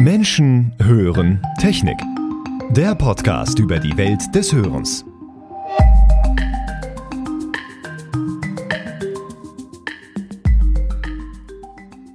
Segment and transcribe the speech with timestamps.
[0.00, 1.98] Menschen hören Technik.
[2.70, 5.04] Der Podcast über die Welt des Hörens.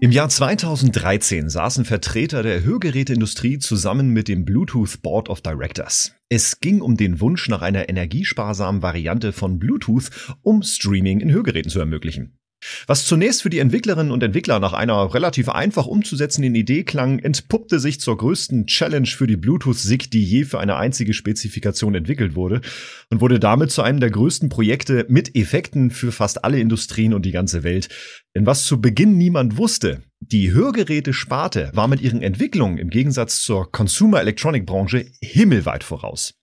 [0.02, 6.16] Im Jahr 2013 saßen Vertreter der Hörgeräteindustrie zusammen mit dem Bluetooth Board of Directors.
[6.28, 10.10] Es ging um den Wunsch nach einer energiesparsamen Variante von Bluetooth,
[10.42, 12.39] um Streaming in Hörgeräten zu ermöglichen.
[12.88, 17.79] Was zunächst für die Entwicklerinnen und Entwickler nach einer relativ einfach umzusetzenden Idee klang, entpuppte
[17.79, 22.61] sich zur größten Challenge für die Bluetooth-SIG, die je für eine einzige Spezifikation entwickelt wurde
[23.10, 27.25] und wurde damit zu einem der größten Projekte mit Effekten für fast alle Industrien und
[27.25, 27.89] die ganze Welt.
[28.36, 33.72] Denn was zu Beginn niemand wusste, die Hörgeräte-Sparte war mit ihren Entwicklungen im Gegensatz zur
[33.72, 36.34] Consumer Electronic Branche himmelweit voraus.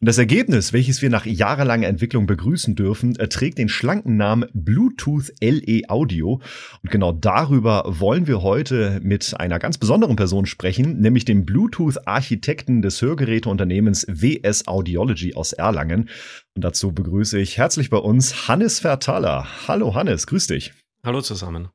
[0.00, 5.32] Und das Ergebnis, welches wir nach jahrelanger Entwicklung begrüßen dürfen, trägt den schlanken Namen Bluetooth
[5.40, 6.40] LE Audio.
[6.82, 12.82] Und genau darüber wollen wir heute mit einer ganz besonderen Person sprechen, nämlich dem Bluetooth-Architekten
[12.82, 16.08] des Hörgeräteunternehmens WS Audiology aus Erlangen.
[16.54, 19.46] Und dazu begrüße ich herzlich bei uns Hannes Vertaler.
[19.68, 20.72] Hallo Hannes, grüß dich.
[21.04, 21.68] Hallo zusammen.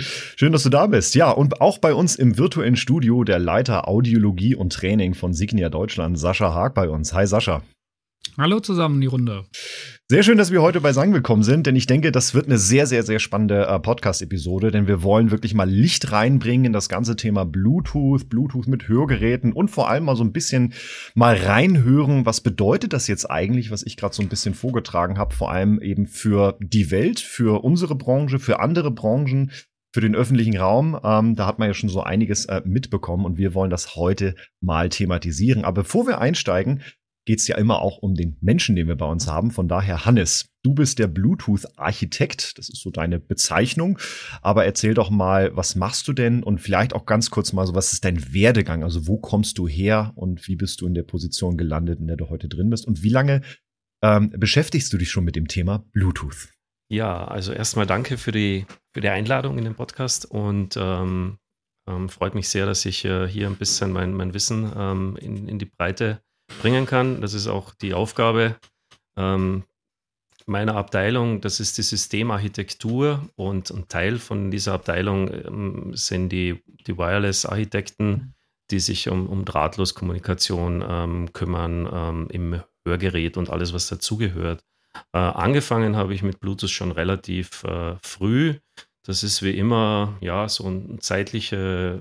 [0.00, 1.14] Schön, dass du da bist.
[1.14, 5.68] Ja, und auch bei uns im virtuellen Studio der Leiter Audiologie und Training von Signia
[5.68, 7.12] Deutschland, Sascha Haag bei uns.
[7.12, 7.62] Hi Sascha.
[8.38, 9.44] Hallo zusammen, die Runde.
[10.08, 12.58] Sehr schön, dass wir heute bei Sang gekommen sind, denn ich denke, das wird eine
[12.58, 16.88] sehr, sehr, sehr spannende äh, Podcast-Episode, denn wir wollen wirklich mal Licht reinbringen in das
[16.88, 20.72] ganze Thema Bluetooth, Bluetooth mit Hörgeräten und vor allem mal so ein bisschen
[21.14, 25.34] mal reinhören, was bedeutet das jetzt eigentlich, was ich gerade so ein bisschen vorgetragen habe,
[25.34, 29.52] vor allem eben für die Welt, für unsere Branche, für andere Branchen,
[29.92, 30.98] für den öffentlichen Raum.
[31.02, 34.34] Ähm, da hat man ja schon so einiges äh, mitbekommen und wir wollen das heute
[34.60, 35.64] mal thematisieren.
[35.64, 36.82] Aber bevor wir einsteigen,
[37.26, 39.50] geht es ja immer auch um den Menschen, den wir bei uns haben.
[39.50, 42.58] Von daher, Hannes, du bist der Bluetooth-Architekt.
[42.58, 43.98] Das ist so deine Bezeichnung.
[44.42, 46.42] Aber erzähl doch mal, was machst du denn?
[46.42, 48.82] Und vielleicht auch ganz kurz mal so, was ist dein Werdegang?
[48.82, 52.16] Also wo kommst du her und wie bist du in der Position gelandet, in der
[52.16, 52.86] du heute drin bist?
[52.86, 53.42] Und wie lange
[54.02, 56.48] ähm, beschäftigst du dich schon mit dem Thema Bluetooth?
[56.92, 61.38] Ja, also erstmal danke für die, für die Einladung in den Podcast und ähm,
[61.86, 65.46] ähm, freut mich sehr, dass ich äh, hier ein bisschen mein, mein Wissen ähm, in,
[65.46, 66.20] in die Breite
[66.60, 67.20] bringen kann.
[67.20, 68.56] Das ist auch die Aufgabe
[69.16, 69.62] ähm,
[70.46, 71.40] meiner Abteilung.
[71.40, 78.34] Das ist die Systemarchitektur und ein Teil von dieser Abteilung ähm, sind die, die Wireless-Architekten,
[78.72, 84.64] die sich um, um Drahtloskommunikation ähm, kümmern im Hörgerät und alles, was dazugehört.
[85.12, 88.54] Äh, angefangen habe ich mit Bluetooth schon relativ äh, früh.
[89.04, 92.00] Das ist wie immer ja so ein zeitliche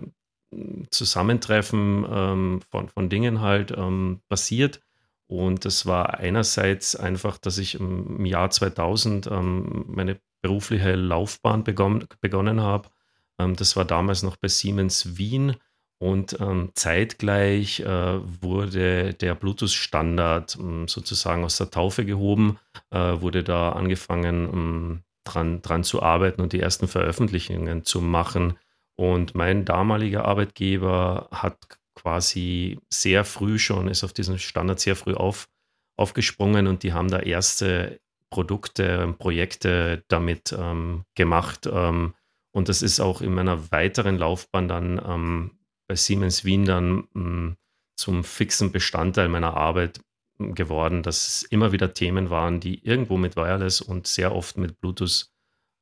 [0.90, 4.82] Zusammentreffen ähm, von, von Dingen halt ähm, passiert.
[5.28, 12.08] Und das war einerseits einfach, dass ich im Jahr 2000 ähm, meine berufliche Laufbahn begonnen,
[12.20, 12.90] begonnen habe.
[13.38, 15.56] Ähm, das war damals noch bei Siemens Wien.
[16.02, 22.58] Und ähm, zeitgleich äh, wurde der Bluetooth-Standard ähm, sozusagen aus der Taufe gehoben,
[22.90, 28.58] äh, wurde da angefangen dran, dran zu arbeiten und die ersten Veröffentlichungen zu machen
[29.00, 31.56] und mein damaliger Arbeitgeber hat
[31.96, 35.48] quasi sehr früh schon, ist auf diesen Standard sehr früh auf,
[35.96, 41.66] aufgesprungen und die haben da erste Produkte, Projekte damit ähm, gemacht.
[41.72, 42.14] Ähm,
[42.52, 45.52] und das ist auch in meiner weiteren Laufbahn dann ähm,
[45.90, 47.58] bei Siemens Wien dann ähm,
[47.98, 50.00] zum fixen Bestandteil meiner Arbeit
[50.38, 54.80] geworden, dass es immer wieder Themen waren, die irgendwo mit Wireless und sehr oft mit
[54.80, 55.30] Bluetooth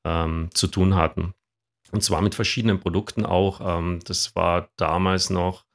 [0.06, 1.34] ähm, zu tun hatten.
[1.92, 3.62] Und zwar mit verschiedenen Produkten auch.
[3.62, 5.66] Ähm, das war damals noch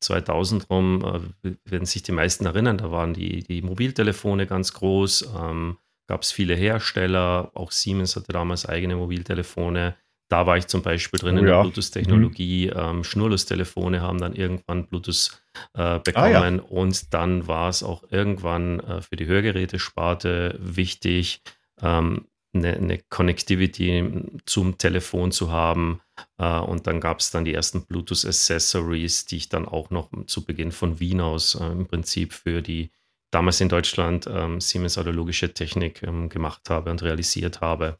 [0.00, 5.28] 2000 rum, äh, werden sich die meisten erinnern, da waren die, die Mobiltelefone ganz groß,
[5.38, 5.78] ähm,
[6.08, 9.96] gab es viele Hersteller, auch Siemens hatte damals eigene Mobiltelefone.
[10.32, 11.60] Da war ich zum Beispiel drin oh, in der ja.
[11.60, 12.70] Bluetooth-Technologie.
[12.72, 12.80] Mhm.
[12.80, 15.42] Ähm, Schnurlos-Telefone haben dann irgendwann Bluetooth
[15.74, 16.62] äh, bekommen ah, ja.
[16.70, 21.42] und dann war es auch irgendwann äh, für die Hörgerätesparte wichtig,
[21.82, 26.00] ähm, eine, eine Connectivity zum Telefon zu haben.
[26.38, 30.08] Äh, und dann gab es dann die ersten Bluetooth Accessories, die ich dann auch noch
[30.26, 32.90] zu Beginn von Wien aus äh, im Prinzip für die
[33.30, 37.98] damals in Deutschland ähm, Siemens Audiologische Technik ähm, gemacht habe und realisiert habe.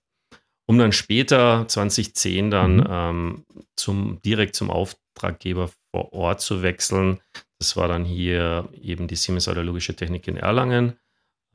[0.72, 2.86] Um dann später, 2010, dann mhm.
[2.88, 3.44] ähm,
[3.76, 7.20] zum, direkt zum Auftraggeber vor Ort zu wechseln.
[7.58, 10.96] Das war dann hier eben die Siemens Audiologische Technik in Erlangen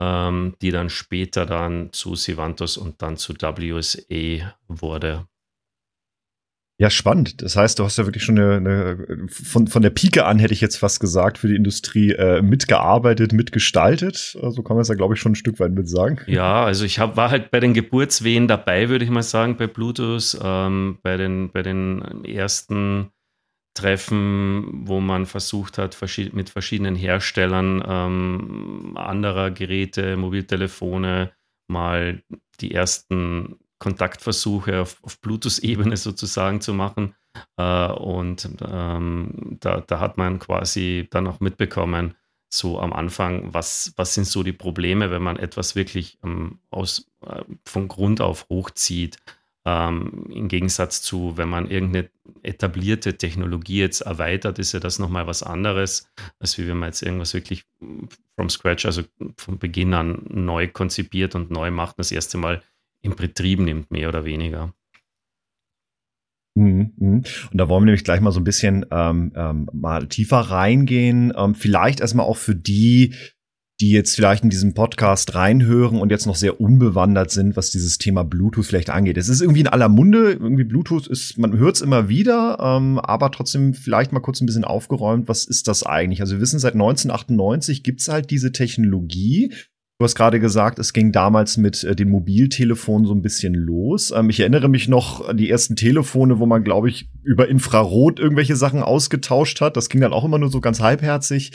[0.00, 5.26] ähm, die dann später dann zu Sivantos und dann zu WSA wurde.
[6.80, 7.42] Ja, spannend.
[7.42, 10.54] Das heißt, du hast ja wirklich schon eine, eine von, von der Pike an, hätte
[10.54, 14.16] ich jetzt fast gesagt, für die Industrie äh, mitgearbeitet, mitgestaltet.
[14.16, 16.20] So also kann man es ja, glaube ich, schon ein Stück weit mit sagen.
[16.28, 19.66] Ja, also ich hab, war halt bei den Geburtswehen dabei, würde ich mal sagen, bei
[19.66, 23.10] Bluetooth, ähm, bei, den, bei den ersten
[23.74, 31.32] Treffen, wo man versucht hat, verschied mit verschiedenen Herstellern ähm, anderer Geräte, Mobiltelefone,
[31.68, 32.22] mal
[32.60, 37.14] die ersten Kontaktversuche auf, auf Bluetooth-Ebene sozusagen zu machen.
[37.56, 42.14] Äh, und ähm, da, da hat man quasi dann auch mitbekommen,
[42.50, 47.10] so am Anfang, was, was sind so die Probleme, wenn man etwas wirklich ähm, aus,
[47.26, 49.18] äh, von Grund auf hochzieht.
[49.66, 52.08] Ähm, Im Gegensatz zu, wenn man irgendeine
[52.42, 57.02] etablierte Technologie jetzt erweitert, ist ja das nochmal was anderes, als wie wenn man jetzt
[57.02, 57.64] irgendwas wirklich
[58.34, 59.02] from scratch, also
[59.36, 62.62] von Beginn an neu konzipiert und neu macht, das erste Mal
[63.02, 64.74] in Betrieb nimmt, mehr oder weniger.
[66.58, 67.22] Mhm, mhm.
[67.52, 71.32] Und da wollen wir nämlich gleich mal so ein bisschen ähm, ähm, mal tiefer reingehen.
[71.36, 73.14] Ähm, vielleicht erstmal auch für die,
[73.80, 77.98] die jetzt vielleicht in diesen Podcast reinhören und jetzt noch sehr unbewandert sind, was dieses
[77.98, 79.16] Thema Bluetooth vielleicht angeht.
[79.16, 82.98] Es ist irgendwie in aller Munde, irgendwie Bluetooth ist, man hört es immer wieder, ähm,
[82.98, 86.20] aber trotzdem vielleicht mal kurz ein bisschen aufgeräumt, was ist das eigentlich?
[86.22, 89.52] Also wir wissen, seit 1998 gibt's halt diese Technologie,
[89.98, 94.12] Du hast gerade gesagt, es ging damals mit äh, den Mobiltelefonen so ein bisschen los.
[94.12, 98.20] Ähm, ich erinnere mich noch an die ersten Telefone, wo man, glaube ich, über Infrarot
[98.20, 99.76] irgendwelche Sachen ausgetauscht hat.
[99.76, 101.50] Das ging dann auch immer nur so ganz halbherzig.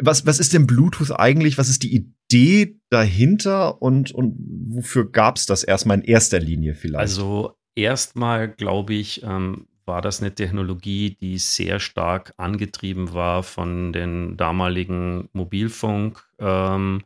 [0.00, 1.58] Was, was ist denn Bluetooth eigentlich?
[1.58, 4.36] Was ist die Idee dahinter und, und
[4.68, 7.00] wofür gab es das erstmal in erster Linie vielleicht?
[7.00, 13.92] Also erstmal, glaube ich, ähm, war das eine Technologie, die sehr stark angetrieben war von
[13.92, 16.24] den damaligen Mobilfunk.
[16.38, 17.02] Ähm,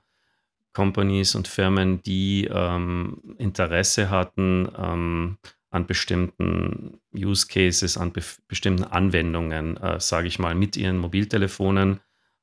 [0.73, 5.39] Companies und Firmen, die ähm, Interesse hatten ähm,
[5.71, 12.01] an bestimmten Use Cases, an be bestimmten Anwendungen, äh, sage ich mal, mit ihren Mobiltelefonen.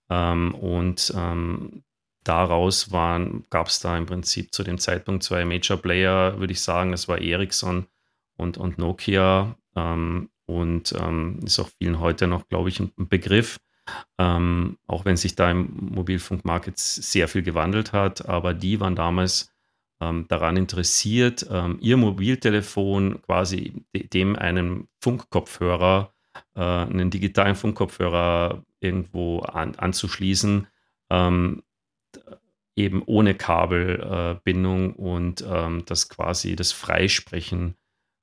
[0.10, 1.84] Ähm, und ähm,
[2.24, 6.92] daraus gab es da im Prinzip zu dem Zeitpunkt zwei Major Player, würde ich sagen.
[6.92, 7.86] Das war Ericsson
[8.36, 9.56] und, und Nokia.
[9.76, 13.60] Ähm, und ähm, ist auch vielen heute noch, glaube ich, ein Begriff.
[14.18, 19.54] Ähm, auch wenn sich da im Mobilfunkmarkt sehr viel gewandelt hat, aber die waren damals
[20.02, 26.14] ähm, daran interessiert, ähm, ihr Mobiltelefon quasi dem einen Funkkopfhörer,
[26.56, 30.68] äh, einen digitalen Funkkopfhörer irgendwo an, anzuschließen,
[31.10, 31.64] ähm,
[32.76, 37.76] eben ohne Kabelbindung äh, und ähm, das quasi das Freisprechen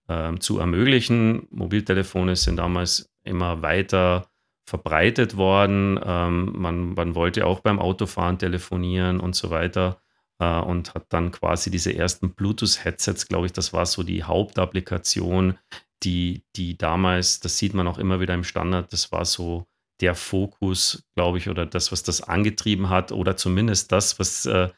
[0.09, 1.47] äh, zu ermöglichen.
[1.51, 4.31] Mobiltelefone sind damals immer weiter
[4.67, 5.99] verbreitet worden.
[6.05, 10.01] Ähm, man, man wollte auch beim Autofahren telefonieren und so weiter
[10.39, 15.59] äh, und hat dann quasi diese ersten Bluetooth-Headsets, glaube ich, das war so die Hauptapplikation,
[16.03, 19.67] die, die damals, das sieht man auch immer wieder im Standard, das war so
[20.01, 24.69] der Fokus, glaube ich, oder das, was das angetrieben hat, oder zumindest das, was äh,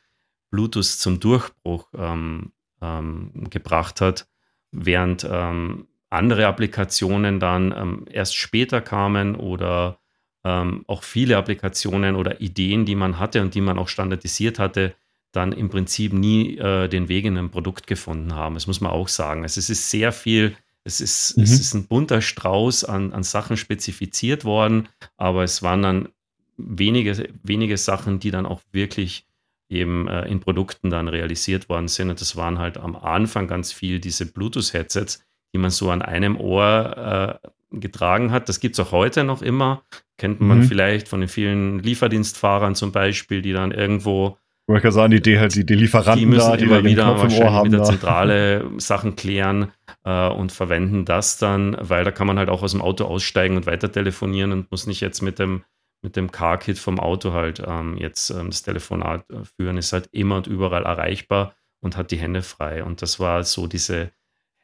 [0.50, 4.28] Bluetooth zum Durchbruch ähm, ähm, gebracht hat,
[4.70, 9.98] während ähm, andere Applikationen dann ähm, erst später kamen oder
[10.44, 14.94] ähm, auch viele Applikationen oder Ideen, die man hatte und die man auch standardisiert hatte,
[15.32, 18.54] dann im Prinzip nie äh, den Weg in ein Produkt gefunden haben.
[18.54, 19.42] Das muss man auch sagen.
[19.42, 21.42] Also es ist sehr viel, es ist, mhm.
[21.42, 26.08] es ist ein bunter Strauß an, an Sachen spezifiziert worden, aber es waren dann
[26.56, 29.26] wenige, wenige Sachen, die dann auch wirklich
[29.68, 32.08] eben äh, in Produkten dann realisiert worden sind.
[32.08, 36.38] Und das waren halt am Anfang ganz viel diese Bluetooth-Headsets, die man so an einem
[36.38, 37.48] Ohr äh,
[37.80, 38.48] getragen hat.
[38.48, 39.82] Das gibt es auch heute noch immer.
[40.16, 40.64] Kennt man mhm.
[40.64, 45.38] vielleicht von den vielen Lieferdienstfahrern zum Beispiel, die dann irgendwo ich wollte sagen, die, die,
[45.38, 49.16] halt die, die Lieferanten die müssen da, die immer wieder wahrscheinlich mit der Zentrale Sachen
[49.16, 49.72] klären
[50.04, 53.56] äh, und verwenden das dann, weil da kann man halt auch aus dem Auto aussteigen
[53.56, 55.64] und weiter telefonieren und muss nicht jetzt mit dem,
[56.02, 60.10] mit dem Car-Kit vom Auto halt ähm, jetzt ähm, das Telefonat äh, führen, ist halt
[60.12, 62.84] immer und überall erreichbar und hat die Hände frei.
[62.84, 64.10] Und das war so diese,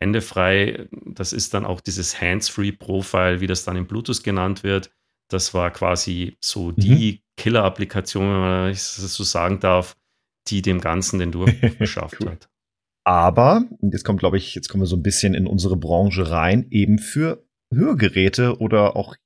[0.05, 0.87] Hände frei.
[1.07, 4.91] Das ist dann auch dieses Hands-Free-Profile, wie das dann in Bluetooth genannt wird.
[5.31, 6.77] Das war quasi so mhm.
[6.77, 9.97] die Killer-Applikation, wenn man das so sagen darf,
[10.49, 12.33] die dem Ganzen den Durchbruch geschafft cool.
[12.33, 12.51] hat.
[13.07, 16.67] Aber, jetzt kommt, glaube ich, jetzt kommen wir so ein bisschen in unsere Branche rein,
[16.71, 19.17] eben für Hörgeräte oder auch,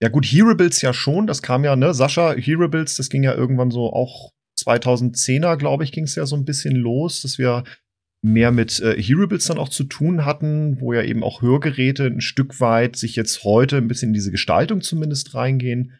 [0.00, 3.70] ja gut, Hearables ja schon, das kam ja, ne, Sascha, Hearables, das ging ja irgendwann
[3.70, 4.30] so auch
[4.60, 7.64] 2010er, glaube ich, ging es ja so ein bisschen los, dass wir
[8.22, 12.20] mehr mit äh, Hearables dann auch zu tun hatten, wo ja eben auch Hörgeräte ein
[12.20, 15.98] Stück weit sich jetzt heute ein bisschen in diese Gestaltung zumindest reingehen.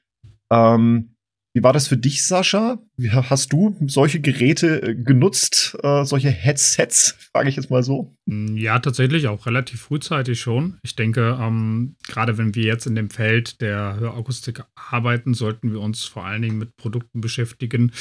[0.50, 1.14] Ähm,
[1.54, 2.78] Wie war das für dich, Sascha?
[3.10, 8.14] Hast du solche Geräte äh, genutzt, äh, solche Headsets, frage ich jetzt mal so?
[8.26, 10.78] Mm, ja, tatsächlich auch relativ frühzeitig schon.
[10.82, 15.80] Ich denke, ähm, gerade wenn wir jetzt in dem Feld der Hörakustik arbeiten, sollten wir
[15.80, 17.92] uns vor allen Dingen mit Produkten beschäftigen,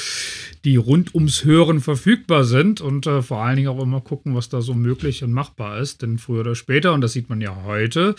[0.66, 4.50] die rund ums Hören verfügbar sind und äh, vor allen Dingen auch immer gucken, was
[4.50, 6.02] da so möglich und machbar ist.
[6.02, 8.16] Denn früher oder später, und das sieht man ja heute,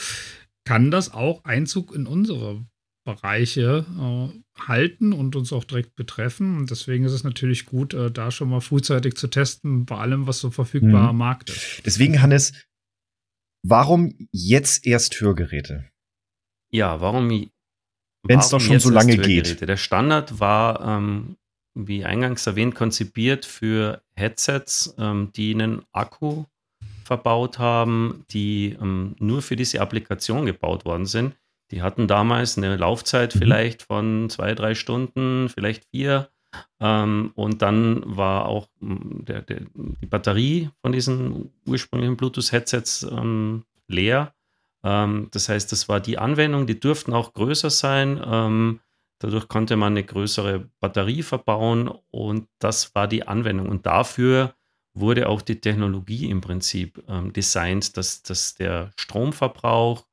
[0.65, 2.65] kann das auch Einzug in unsere
[3.09, 6.59] Bereiche äh, halten und uns auch direkt betreffen.
[6.59, 10.27] Und deswegen ist es natürlich gut, äh, da schon mal frühzeitig zu testen, bei allem,
[10.27, 11.09] was so verfügbar mhm.
[11.09, 11.83] am Markt ist.
[11.87, 12.53] Deswegen, Hannes,
[13.63, 15.89] warum jetzt erst Hörgeräte?
[16.71, 17.31] Ja, warum?
[17.31, 19.63] Wenn es doch schon so lange geht.
[19.63, 21.39] Der Standard war, ähm,
[21.75, 26.45] wie eingangs erwähnt, konzipiert für Headsets, ähm, die einen Akku
[27.05, 31.35] verbaut haben, die ähm, nur für diese Applikation gebaut worden sind.
[31.71, 33.39] Die hatten damals eine Laufzeit mhm.
[33.39, 36.31] vielleicht von zwei, drei Stunden, vielleicht vier.
[36.81, 43.65] Ähm, und dann war auch hm, der, der, die Batterie von diesen ursprünglichen Bluetooth-Headsets ähm,
[43.87, 44.35] leer.
[44.83, 48.21] Ähm, das heißt, das war die Anwendung, die dürften auch größer sein.
[48.25, 48.81] Ähm,
[49.19, 53.69] dadurch konnte man eine größere Batterie verbauen und das war die Anwendung.
[53.69, 54.55] Und dafür
[54.95, 60.08] wurde auch die Technologie im Prinzip ähm, designt, dass, dass der Stromverbrauch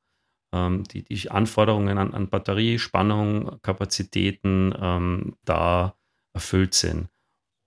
[0.90, 5.94] die, die Anforderungen an, an Batteriespannung, Kapazitäten ähm, da
[6.32, 7.08] erfüllt sind.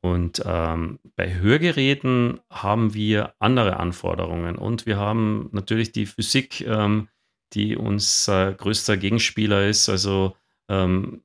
[0.01, 7.09] Und ähm, bei Hörgeräten haben wir andere Anforderungen und wir haben natürlich die Physik, ähm,
[7.53, 9.89] die unser größter Gegenspieler ist.
[9.89, 10.37] Also
[10.69, 11.21] ähm,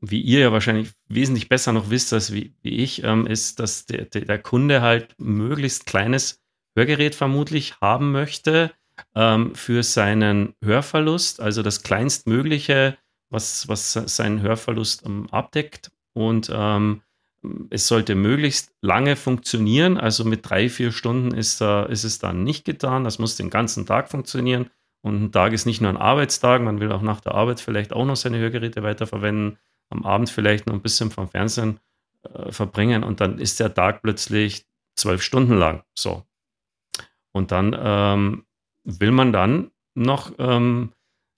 [0.00, 3.86] wie ihr ja wahrscheinlich wesentlich besser noch wisst als wie, wie ich, ähm, ist, dass
[3.86, 6.42] der, der Kunde halt möglichst kleines
[6.74, 8.72] Hörgerät vermutlich haben möchte,
[9.14, 12.96] ähm, für seinen Hörverlust, also das kleinstmögliche,
[13.30, 15.90] was, was seinen Hörverlust ähm, abdeckt.
[16.12, 17.02] Und ähm,
[17.70, 19.98] es sollte möglichst lange funktionieren.
[19.98, 23.04] Also mit drei, vier Stunden ist, da, ist es dann nicht getan.
[23.04, 24.70] Das muss den ganzen Tag funktionieren.
[25.02, 27.92] Und ein Tag ist nicht nur ein Arbeitstag, man will auch nach der Arbeit vielleicht
[27.92, 29.56] auch noch seine Hörgeräte weiterverwenden,
[29.88, 31.78] am Abend vielleicht noch ein bisschen vom Fernsehen
[32.24, 35.84] äh, verbringen und dann ist der Tag plötzlich zwölf Stunden lang.
[35.94, 36.24] So.
[37.30, 38.45] Und dann ähm,
[38.86, 40.92] will man dann noch ähm,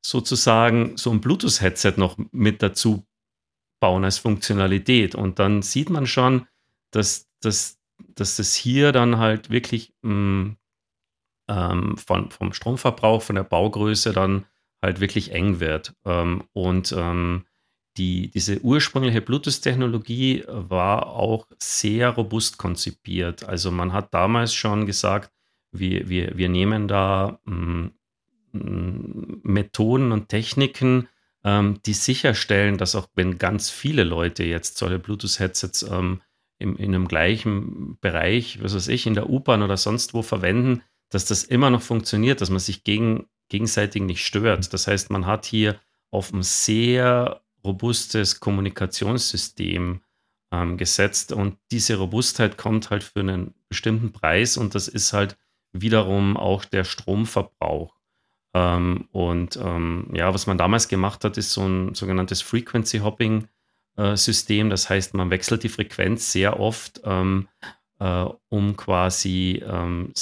[0.05, 3.05] sozusagen so ein Bluetooth-Headset noch mit dazu
[3.81, 5.15] bauen als Funktionalität.
[5.15, 6.47] Und dann sieht man schon,
[6.91, 7.79] dass, dass,
[8.15, 10.57] dass das hier dann halt wirklich mh, mm,
[11.49, 14.45] ähm, von, vom Stromverbrauch, von der Baugröße dann
[14.83, 15.95] halt wirklich eng wird.
[16.05, 17.47] Ähm, und ähm,
[17.97, 23.45] die, diese ursprüngliche Bluetooth-Technologie war auch sehr robust konzipiert.
[23.45, 25.33] Also man hat damals schon gesagt,
[25.73, 27.87] wir, wir, wir nehmen da mm,
[28.53, 31.09] mm, Methoden und Techniken,
[31.45, 36.21] ähm, die sicherstellen, dass auch wenn ganz viele Leute jetzt solche Bluetooth-Headsets ähm,
[36.59, 40.83] in, in einem gleichen Bereich, was weiß ich, in der U-Bahn oder sonst wo verwenden,
[41.11, 44.73] dass das immer noch funktioniert, dass man sich gegen, gegenseitig nicht stört.
[44.73, 50.01] Das heißt, man hat hier auf ein sehr robustes Kommunikationssystem
[50.53, 55.37] ähm, gesetzt und diese Robustheit kommt halt für einen bestimmten Preis und das ist halt
[55.73, 57.95] wiederum auch der Stromverbrauch.
[58.55, 63.49] Ähm, und ähm, ja, was man damals gemacht hat, ist so ein sogenanntes Frequency Hopping
[63.97, 64.71] äh, System.
[64.71, 67.49] Das heißt, man wechselt die Frequenz sehr oft, ähm,
[68.01, 70.13] äh, um quasi ähm,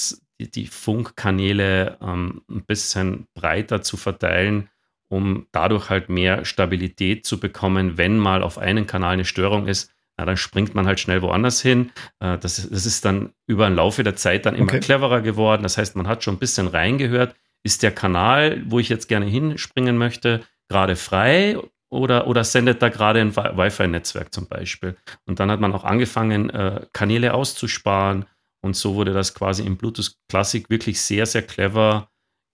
[0.41, 4.69] die, die, Funkkanäle ähm, ein bisschen breiter zu verteilen,
[5.09, 9.93] um dadurch halt mehr Stabilität zu bekommen, wenn mal auf einen Kanal eine Störung ist,
[10.17, 11.91] na, dann springt man halt schnell woanders hin.
[12.21, 14.81] Äh, das, das ist dann über den Laufe der Zeit dann immer okay.
[14.81, 15.63] cleverer geworden.
[15.63, 17.35] Das heißt, man hat schon ein bisschen reingehört.
[17.63, 21.59] Ist der Kanal, wo ich jetzt gerne hinspringen möchte, gerade frei
[21.91, 24.97] oder, oder sendet da gerade ein Wi-Fi-Netzwerk zum Beispiel?
[25.27, 28.25] Und dann hat man auch angefangen, äh, Kanäle auszusparen.
[28.63, 32.09] Und so wurde das quasi im Bluetooth Classic wirklich sehr, sehr clever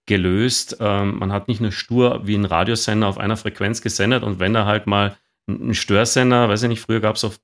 [0.07, 0.79] gelöst.
[0.81, 4.53] Ähm, man hat nicht nur stur wie ein Radiosender auf einer Frequenz gesendet und wenn
[4.53, 5.17] da halt mal
[5.49, 7.39] ein Störsender, weiß ich nicht, früher gab es auf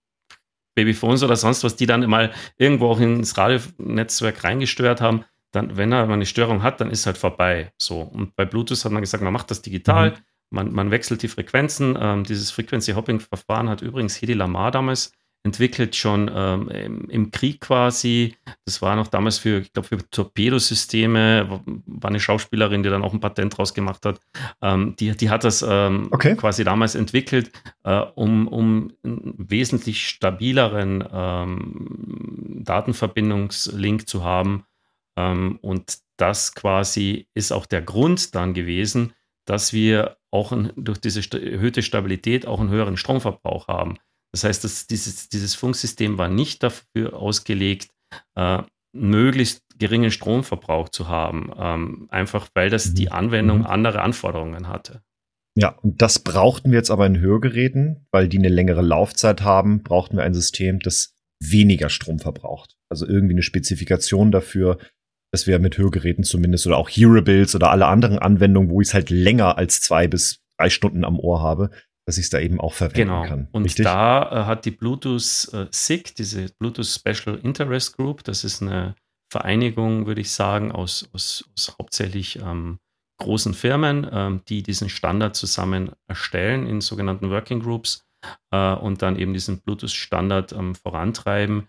[0.78, 5.90] Babyphones oder sonst was, die dann mal irgendwo auch ins Radionetzwerk reingestört haben, dann, wenn
[5.90, 7.72] er mal eine Störung hat, dann ist halt vorbei.
[7.78, 8.00] So.
[8.00, 10.16] Und bei Bluetooth hat man gesagt, man macht das digital, mhm.
[10.50, 11.98] man, man wechselt die Frequenzen.
[12.00, 15.12] Ähm, dieses Frequency-Hopping-Verfahren hat übrigens Hedy Lamar damals
[15.44, 18.36] entwickelt, schon ähm, im, Krieg quasi.
[18.64, 23.12] Das war noch damals für, ich glaube, für Torpedosysteme, war eine Schauspielerin, die dann auch
[23.12, 24.20] ein Patent draus gemacht hat.
[24.60, 26.36] Ähm, die, die hat das ähm, okay.
[26.36, 27.50] quasi damals entwickelt,
[27.84, 34.64] äh, um, um einen wesentlich stabileren ähm, Datenverbindungslink zu haben.
[35.16, 39.12] Ähm, und das quasi ist auch der Grund dann gewesen,
[39.44, 43.98] dass wir auch ein, durch diese erhöhte Stabilität auch einen höheren Stromverbrauch haben.
[44.38, 47.88] Das heißt, dass dieses, dieses Funksystem war nicht dafür ausgelegt,
[48.36, 48.62] äh,
[48.96, 53.12] möglichst geringen Stromverbrauch zu haben, ähm, einfach weil das die mhm.
[53.12, 53.66] Anwendung mhm.
[53.66, 55.02] andere Anforderungen hatte.
[55.56, 59.82] Ja, und das brauchten wir jetzt aber in Hörgeräten, weil die eine längere Laufzeit haben,
[59.82, 62.76] brauchten wir ein System, das weniger Strom verbraucht.
[62.88, 64.78] Also irgendwie eine Spezifikation dafür,
[65.32, 68.94] dass wir mit Hörgeräten zumindest oder auch Hearables oder alle anderen Anwendungen, wo ich es
[68.94, 71.70] halt länger als zwei bis drei Stunden am Ohr habe,
[72.08, 73.22] dass ich es da eben auch verwenden genau.
[73.22, 73.48] kann.
[73.52, 73.84] Und Richtig?
[73.84, 78.94] da äh, hat die Bluetooth äh, SIG, diese Bluetooth Special Interest Group, das ist eine
[79.30, 82.78] Vereinigung, würde ich sagen, aus, aus, aus hauptsächlich ähm,
[83.18, 88.06] großen Firmen, ähm, die diesen Standard zusammen erstellen in sogenannten Working Groups
[88.52, 91.68] äh, und dann eben diesen Bluetooth-Standard ähm, vorantreiben.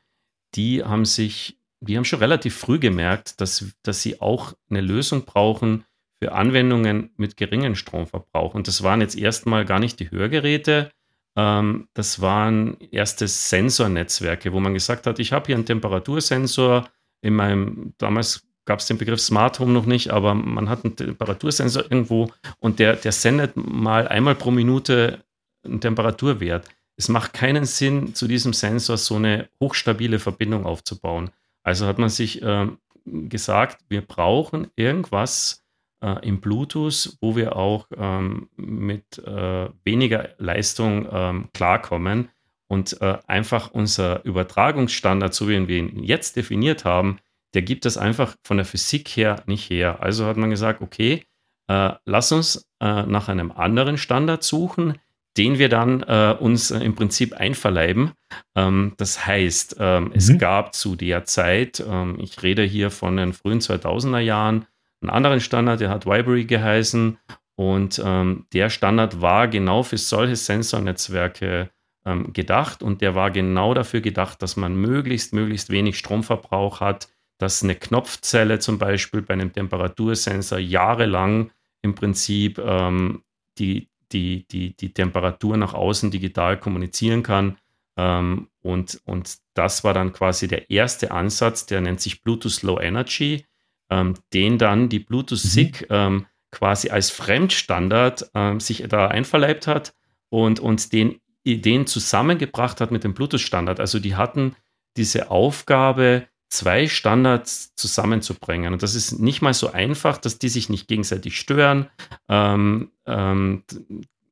[0.55, 5.25] Die haben sich, die haben schon relativ früh gemerkt, dass, dass sie auch eine Lösung
[5.25, 5.83] brauchen
[6.21, 8.53] für Anwendungen mit geringem Stromverbrauch.
[8.53, 10.91] Und das waren jetzt erstmal gar nicht die Hörgeräte,
[11.39, 16.89] ähm, das waren erste Sensornetzwerke, wo man gesagt hat, ich habe hier einen Temperatursensor
[17.21, 20.95] in meinem, damals gab es den Begriff Smart Home noch nicht, aber man hat einen
[20.95, 25.23] Temperatursensor irgendwo und der, der sendet mal einmal pro Minute
[25.63, 26.67] einen Temperaturwert.
[26.97, 31.31] Es macht keinen Sinn, zu diesem Sensor so eine hochstabile Verbindung aufzubauen.
[31.63, 32.67] Also hat man sich äh,
[33.05, 35.63] gesagt, wir brauchen irgendwas
[36.01, 42.29] äh, im Bluetooth, wo wir auch ähm, mit äh, weniger Leistung ähm, klarkommen
[42.67, 47.19] und äh, einfach unser Übertragungsstandard, so wie wir ihn jetzt definiert haben,
[47.53, 50.01] der gibt das einfach von der Physik her nicht her.
[50.01, 51.23] Also hat man gesagt, okay,
[51.67, 54.97] äh, lass uns äh, nach einem anderen Standard suchen,
[55.37, 58.11] den wir dann äh, uns im Prinzip einverleiben.
[58.55, 60.11] Ähm, das heißt, ähm, mhm.
[60.13, 64.65] es gab zu der Zeit, ähm, ich rede hier von den frühen 2000er Jahren,
[65.01, 67.17] einen anderen Standard, der hat Vibrary geheißen.
[67.55, 71.69] Und ähm, der Standard war genau für solche Sensornetzwerke
[72.05, 77.09] ähm, gedacht und der war genau dafür gedacht, dass man möglichst, möglichst wenig Stromverbrauch hat,
[77.37, 81.51] dass eine Knopfzelle zum Beispiel bei einem Temperatursensor jahrelang
[81.81, 83.23] im Prinzip ähm,
[83.57, 87.57] die, die, die, die Temperatur nach außen digital kommunizieren kann.
[87.97, 92.79] Ähm, und, und das war dann quasi der erste Ansatz, der nennt sich Bluetooth Low
[92.79, 93.45] Energy
[93.89, 95.87] ähm, den dann die Bluetooth SIG mhm.
[95.89, 99.93] ähm, quasi als Fremdstandard ähm, sich da einverleibt hat
[100.29, 103.79] und, und den, den zusammengebracht hat mit dem Bluetooth-Standard.
[103.79, 104.55] Also die hatten
[104.97, 108.73] diese Aufgabe, zwei Standards zusammenzubringen.
[108.73, 111.89] Und das ist nicht mal so einfach, dass die sich nicht gegenseitig stören
[112.27, 113.63] ähm, ähm,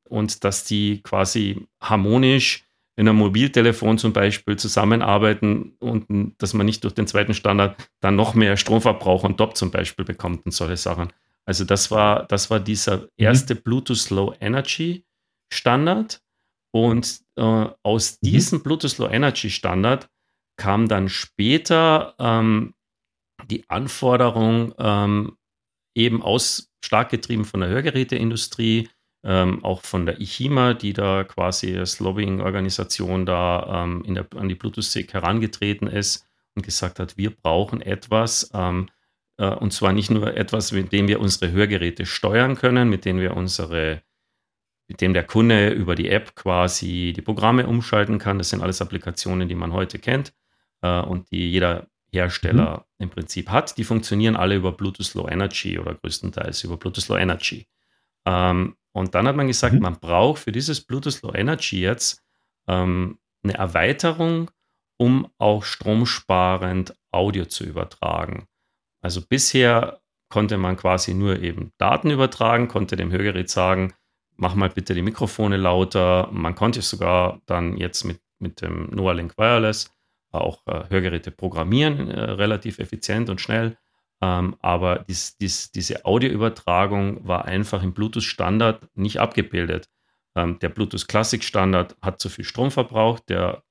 [0.06, 2.67] und dass die quasi harmonisch
[2.98, 8.16] in einem Mobiltelefon zum Beispiel zusammenarbeiten und dass man nicht durch den zweiten Standard dann
[8.16, 11.14] noch mehr Stromverbrauch und top zum Beispiel bekommt und solche Sachen.
[11.46, 13.08] Also das war, das war dieser mhm.
[13.18, 13.62] erste mhm.
[13.62, 15.06] Bluetooth Low Energy
[15.54, 16.22] Standard.
[16.72, 18.28] Und äh, aus mhm.
[18.28, 20.10] diesem Bluetooth Low Energy Standard
[20.58, 22.74] kam dann später ähm,
[23.50, 25.38] die Anforderung, ähm,
[25.96, 28.90] eben aus stark getrieben von der Hörgeräteindustrie,
[29.28, 34.48] ähm, auch von der ICHIMA, die da quasi als Lobbying-Organisation da ähm, in der, an
[34.48, 38.90] die Bluetooth-SIG herangetreten ist und gesagt hat, wir brauchen etwas, ähm,
[39.38, 43.20] äh, und zwar nicht nur etwas, mit dem wir unsere Hörgeräte steuern können, mit dem
[43.20, 44.02] wir unsere,
[44.88, 48.38] mit dem der Kunde über die App quasi die Programme umschalten kann.
[48.38, 50.34] Das sind alles Applikationen, die man heute kennt
[50.82, 53.04] äh, und die jeder Hersteller mhm.
[53.04, 53.78] im Prinzip hat.
[53.78, 57.68] Die funktionieren alle über Bluetooth Low Energy oder größtenteils über Bluetooth Low Energy.
[58.26, 59.82] Ähm, und dann hat man gesagt, mhm.
[59.82, 62.24] man braucht für dieses Bluetooth Low Energy jetzt
[62.68, 64.52] ähm, eine Erweiterung,
[64.98, 68.48] um auch stromsparend Audio zu übertragen.
[69.02, 73.94] Also bisher konnte man quasi nur eben Daten übertragen, konnte dem Hörgerät sagen,
[74.36, 76.30] mach mal bitte die Mikrofone lauter.
[76.32, 79.92] Man konnte sogar dann jetzt mit, mit dem Link Wireless
[80.32, 83.78] auch äh, Hörgeräte programmieren, äh, relativ effizient und schnell.
[84.22, 89.90] Ähm, aber dies, dies, diese Audioübertragung war einfach im Bluetooth-Standard nicht abgebildet.
[90.36, 93.30] Ähm, der Bluetooth Classic-Standard hat zu viel Strom verbraucht.
[93.30, 93.64] Der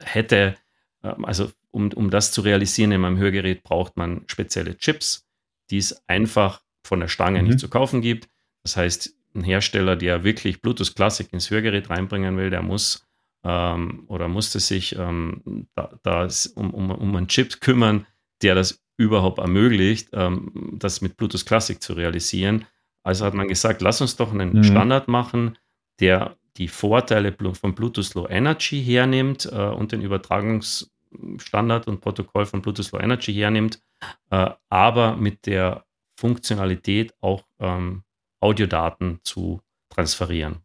[0.00, 0.56] hätte,
[1.02, 5.26] ähm, also um, um das zu realisieren in meinem Hörgerät, braucht man spezielle Chips,
[5.70, 7.48] die es einfach von der Stange mhm.
[7.48, 8.28] nicht zu kaufen gibt.
[8.62, 13.06] Das heißt, ein Hersteller, der wirklich Bluetooth Classic ins Hörgerät reinbringen will, der muss
[13.44, 18.06] ähm, oder musste sich ähm, da, da um, um, um einen Chip kümmern,
[18.42, 22.66] der das überhaupt ermöglicht, ähm, das mit Bluetooth Classic zu realisieren.
[23.02, 24.64] Also hat man gesagt, lass uns doch einen mhm.
[24.64, 25.58] Standard machen,
[26.00, 32.62] der die Vorteile von Bluetooth Low Energy hernimmt äh, und den Übertragungsstandard und Protokoll von
[32.62, 33.80] Bluetooth Low Energy hernimmt,
[34.30, 35.84] äh, aber mit der
[36.18, 38.04] Funktionalität auch ähm,
[38.40, 40.58] Audiodaten zu transferieren.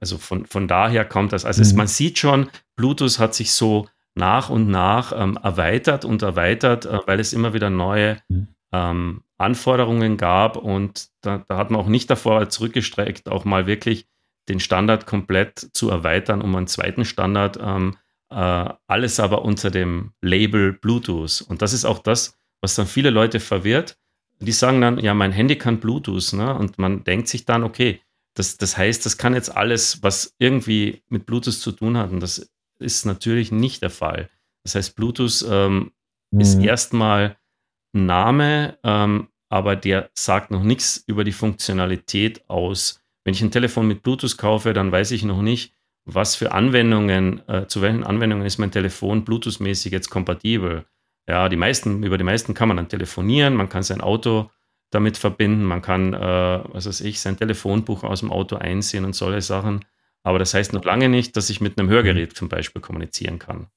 [0.00, 1.44] Also von, von daher kommt das.
[1.44, 1.66] Also mhm.
[1.66, 6.86] es, man sieht schon, Bluetooth hat sich so nach und nach ähm, erweitert und erweitert,
[6.86, 8.48] äh, weil es immer wieder neue mhm.
[8.72, 14.06] ähm, Anforderungen gab und da, da, hat man auch nicht davor zurückgestreckt, auch mal wirklich
[14.48, 17.58] den Standard komplett zu erweitern um einen zweiten Standard.
[17.60, 17.96] Ähm,
[18.30, 21.42] äh, alles aber unter dem Label Bluetooth.
[21.48, 23.98] Und das ist auch das, was dann viele Leute verwirrt.
[24.40, 26.32] Die sagen dann, ja, mein Handy kann Bluetooth.
[26.32, 26.54] Ne?
[26.54, 28.00] Und man denkt sich dann, okay,
[28.34, 32.10] das, das heißt, das kann jetzt alles, was irgendwie mit Bluetooth zu tun hat.
[32.10, 34.28] Und das ist natürlich nicht der Fall.
[34.64, 35.92] Das heißt, Bluetooth ähm,
[36.30, 36.40] mhm.
[36.40, 37.36] ist erstmal
[37.94, 43.00] ein Name, ähm, aber der sagt noch nichts über die Funktionalität aus.
[43.24, 45.72] Wenn ich ein Telefon mit Bluetooth kaufe, dann weiß ich noch nicht,
[46.04, 50.86] was für Anwendungen, äh, zu welchen Anwendungen ist mein Telefon Bluetooth-mäßig jetzt kompatibel.
[51.28, 54.50] Ja, die meisten, über die meisten kann man dann telefonieren, man kann sein Auto
[54.90, 59.14] damit verbinden, man kann, äh, was weiß ich, sein Telefonbuch aus dem Auto einsehen und
[59.14, 59.84] solche Sachen.
[60.26, 63.68] Aber das heißt noch lange nicht, dass ich mit einem Hörgerät zum Beispiel kommunizieren kann.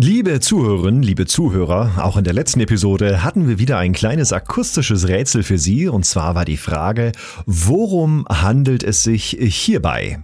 [0.00, 5.06] Liebe Zuhörerinnen, liebe Zuhörer, auch in der letzten Episode hatten wir wieder ein kleines akustisches
[5.06, 7.12] Rätsel für Sie und zwar war die Frage,
[7.46, 10.18] worum handelt es sich hierbei?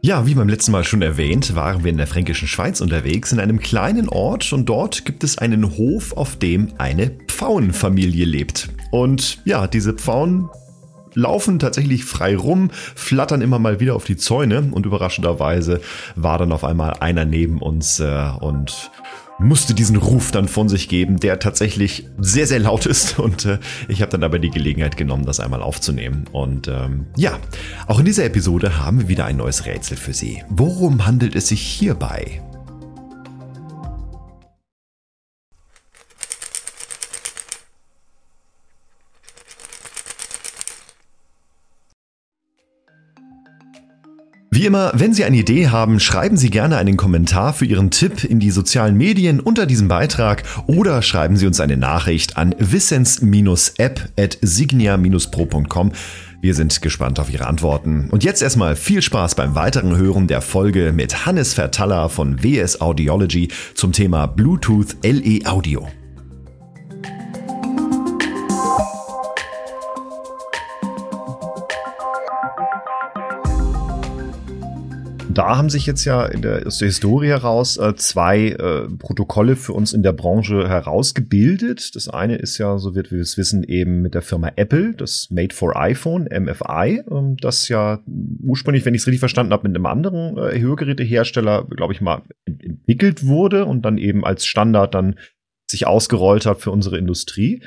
[0.00, 3.40] Ja, wie beim letzten Mal schon erwähnt, waren wir in der fränkischen Schweiz unterwegs, in
[3.40, 8.68] einem kleinen Ort und dort gibt es einen Hof, auf dem eine Pfauenfamilie lebt.
[8.92, 10.50] Und ja, diese Pfauen
[11.14, 15.80] laufen tatsächlich frei rum, flattern immer mal wieder auf die Zäune und überraschenderweise
[16.14, 18.92] war dann auf einmal einer neben uns äh, und
[19.38, 23.18] musste diesen Ruf dann von sich geben, der tatsächlich sehr, sehr laut ist.
[23.18, 26.24] Und äh, ich habe dann aber die Gelegenheit genommen, das einmal aufzunehmen.
[26.32, 27.38] Und ähm, ja,
[27.86, 30.42] auch in dieser Episode haben wir wieder ein neues Rätsel für Sie.
[30.48, 32.42] Worum handelt es sich hierbei?
[44.58, 48.24] Wie immer, wenn Sie eine Idee haben, schreiben Sie gerne einen Kommentar für Ihren Tipp
[48.24, 54.08] in die sozialen Medien unter diesem Beitrag oder schreiben Sie uns eine Nachricht an wissens-app
[54.18, 55.92] at signia-pro.com.
[56.40, 58.08] Wir sind gespannt auf Ihre Antworten.
[58.10, 62.80] Und jetzt erstmal viel Spaß beim weiteren Hören der Folge mit Hannes Vertaller von WS
[62.80, 65.86] Audiology zum Thema Bluetooth LE Audio.
[75.38, 79.72] Da haben sich jetzt ja der, aus der Historie heraus äh, zwei äh, Protokolle für
[79.72, 81.94] uns in der Branche herausgebildet.
[81.94, 85.28] Das eine ist ja, so wird wir es wissen, eben mit der Firma Apple, das
[85.30, 88.00] Made for iPhone, MFI, ähm, das ja
[88.42, 92.22] ursprünglich, wenn ich es richtig verstanden habe, mit einem anderen äh, Hörgerätehersteller, glaube ich mal,
[92.44, 95.20] entwickelt wurde und dann eben als Standard dann
[95.70, 97.62] sich ausgerollt hat für unsere Industrie.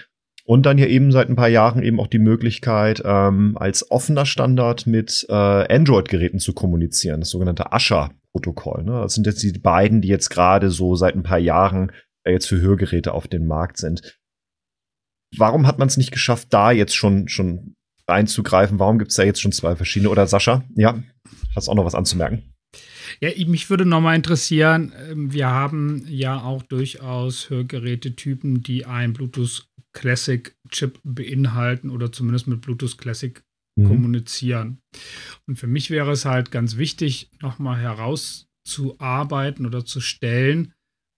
[0.46, 4.26] Und dann ja eben seit ein paar Jahren eben auch die Möglichkeit, ähm, als offener
[4.26, 8.84] Standard mit äh, Android-Geräten zu kommunizieren, das sogenannte Asha-Protokoll.
[8.84, 9.02] Ne?
[9.02, 11.92] Das sind jetzt die beiden, die jetzt gerade so seit ein paar Jahren
[12.24, 14.20] äh, jetzt für Hörgeräte auf dem Markt sind.
[15.38, 17.76] Warum hat man es nicht geschafft, da jetzt schon, schon
[18.08, 18.80] einzugreifen?
[18.80, 20.10] Warum gibt es da jetzt schon zwei verschiedene?
[20.10, 21.02] Oder Sascha, ja,
[21.56, 22.52] hast auch noch was anzumerken?
[23.20, 29.68] Ja, mich würde nochmal interessieren, ähm, wir haben ja auch durchaus Hörgerätetypen, die ein Bluetooth
[29.94, 33.44] Classic Chip beinhalten oder zumindest mit Bluetooth Classic
[33.76, 33.88] mhm.
[33.88, 34.82] kommunizieren.
[35.48, 40.74] Und für mich wäre es halt ganz wichtig, nochmal herauszuarbeiten oder zu stellen,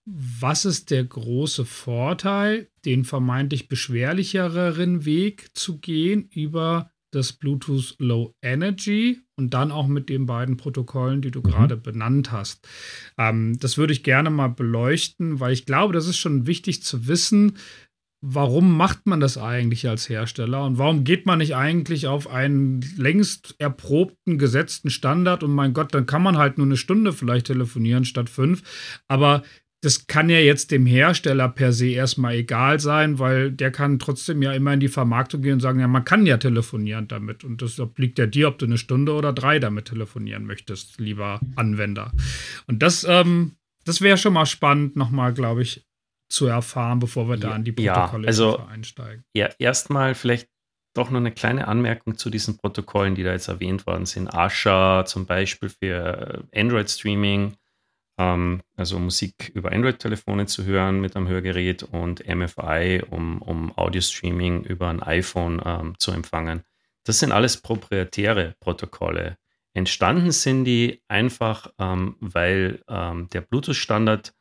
[0.05, 8.35] was ist der große Vorteil, den vermeintlich beschwerlicheren Weg zu gehen über das Bluetooth Low
[8.41, 11.43] Energy und dann auch mit den beiden Protokollen, die du mhm.
[11.43, 12.67] gerade benannt hast.
[13.17, 17.07] Ähm, das würde ich gerne mal beleuchten, weil ich glaube, das ist schon wichtig zu
[17.07, 17.57] wissen,
[18.25, 22.79] warum macht man das eigentlich als Hersteller und warum geht man nicht eigentlich auf einen
[22.95, 27.47] längst erprobten, gesetzten Standard und mein Gott, dann kann man halt nur eine Stunde vielleicht
[27.47, 28.63] telefonieren statt fünf.
[29.09, 29.43] Aber
[29.81, 34.41] das kann ja jetzt dem Hersteller per se erstmal egal sein, weil der kann trotzdem
[34.41, 37.43] ja immer in die Vermarktung gehen und sagen, ja, man kann ja telefonieren damit.
[37.43, 41.41] Und das obliegt ja dir, ob du eine Stunde oder drei damit telefonieren möchtest, lieber
[41.57, 42.13] Anwender.
[42.67, 45.85] Und das, ähm, das wäre schon mal spannend, nochmal, glaube ich,
[46.33, 49.23] zu erfahren, bevor wir da ja, an die Protokolle ja, also, einsteigen.
[49.33, 50.49] Ja, erstmal vielleicht
[50.95, 54.33] doch noch eine kleine Anmerkung zu diesen Protokollen, die da jetzt erwähnt worden sind.
[54.33, 57.55] Asha zum Beispiel für Android-Streaming,
[58.17, 64.63] ähm, also Musik über Android-Telefone zu hören mit einem Hörgerät und MFI, um, um Audio-Streaming
[64.63, 66.63] über ein iPhone ähm, zu empfangen.
[67.05, 69.37] das sind alles proprietäre Protokolle.
[69.73, 74.33] Entstanden sind die einfach, ähm, weil ähm, der Bluetooth-Standard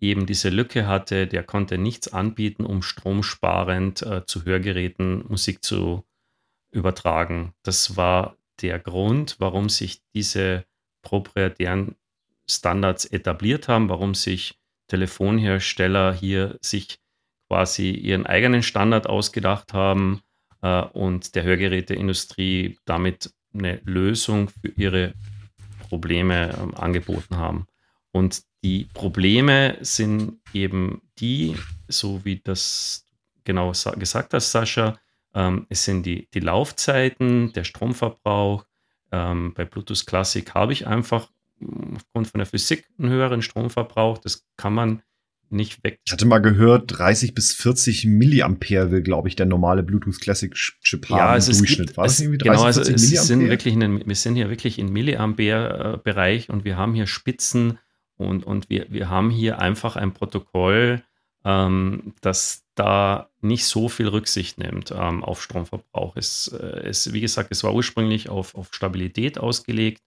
[0.00, 6.04] eben diese Lücke hatte, der konnte nichts anbieten, um stromsparend äh, zu Hörgeräten Musik zu
[6.70, 7.54] übertragen.
[7.62, 10.64] Das war der Grund, warum sich diese
[11.02, 11.96] proprietären
[12.48, 14.58] Standards etabliert haben, warum sich
[14.88, 16.98] Telefonhersteller hier sich
[17.48, 20.20] quasi ihren eigenen Standard ausgedacht haben
[20.62, 25.14] äh, und der Hörgeräteindustrie damit eine Lösung für ihre
[25.88, 27.66] Probleme ähm, angeboten haben.
[28.12, 31.54] Und die Probleme sind eben die,
[31.88, 33.06] so wie das
[33.44, 34.98] genau gesagt hast, Sascha,
[35.34, 38.64] ähm, es sind die, die Laufzeiten, der Stromverbrauch.
[39.10, 41.30] Ähm, bei Bluetooth Classic habe ich einfach
[41.94, 44.18] aufgrund von der Physik einen höheren Stromverbrauch.
[44.18, 45.02] Das kann man
[45.50, 46.00] nicht weg.
[46.04, 50.52] Ich hatte mal gehört, 30 bis 40 Milliampere will, glaube ich, der normale Bluetooth Classic
[50.54, 51.88] Chip haben ja, also im Durchschnitt.
[51.88, 54.78] Gibt, War das irgendwie 30, genau, also es sind wirklich in, wir sind hier wirklich
[54.78, 57.78] im Milliampere-Bereich und wir haben hier Spitzen
[58.18, 61.02] und, und wir, wir haben hier einfach ein Protokoll,
[61.44, 66.16] ähm, das da nicht so viel Rücksicht nimmt ähm, auf Stromverbrauch.
[66.16, 70.02] Es, äh, es, wie gesagt, es war ursprünglich auf, auf Stabilität ausgelegt,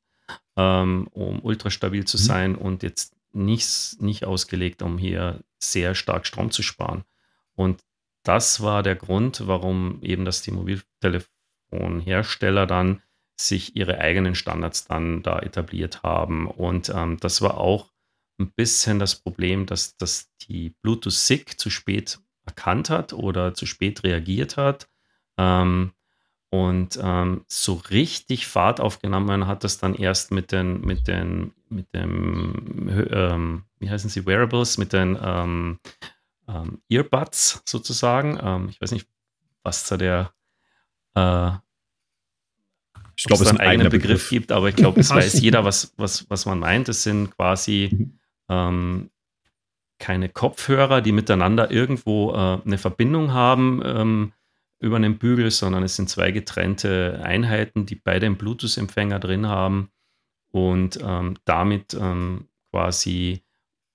[0.58, 2.22] ähm, um ultrastabil zu mhm.
[2.22, 7.04] sein und jetzt nicht, nicht ausgelegt, um hier sehr stark Strom zu sparen.
[7.56, 7.82] Und
[8.24, 13.02] das war der Grund, warum eben das die Mobiltelefonhersteller dann
[13.40, 16.48] sich ihre eigenen Standards dann da etabliert haben.
[16.48, 17.92] Und ähm, das war auch
[18.40, 23.66] ein bisschen das Problem, dass, dass die Bluetooth SIG zu spät erkannt hat oder zu
[23.66, 24.90] spät reagiert hat.
[25.38, 25.92] Ähm,
[26.50, 31.94] und ähm, so richtig Fahrt aufgenommen hat das dann erst mit den, mit den, mit
[31.94, 35.80] dem, ähm, wie heißen sie, Wearables, mit den ähm,
[36.50, 38.38] ähm, Earbuds sozusagen.
[38.42, 39.08] Ähm, ich weiß nicht,
[39.64, 40.34] was da der
[41.16, 41.52] äh,
[43.16, 45.94] ich glaube, es einen eigenen Begriff, Begriff, gibt, aber ich glaube, es weiß jeder, was,
[45.98, 46.90] was, was man meint.
[46.90, 48.20] Es sind quasi mhm.
[48.52, 49.10] Ähm,
[49.98, 54.34] keine Kopfhörer, die miteinander irgendwo äh, eine Verbindung haben ähm,
[54.80, 59.92] über einen Bügel, sondern es sind zwei getrennte Einheiten, die beide einen Bluetooth-Empfänger drin haben.
[60.52, 63.44] Und ähm, damit ähm, quasi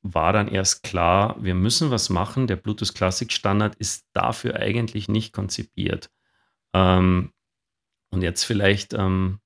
[0.03, 2.47] war dann erst klar, wir müssen was machen.
[2.47, 6.11] Der Bluetooth Classic Standard ist dafür eigentlich nicht konzipiert.
[6.73, 7.33] Ähm,
[8.11, 9.41] und jetzt vielleicht ähm,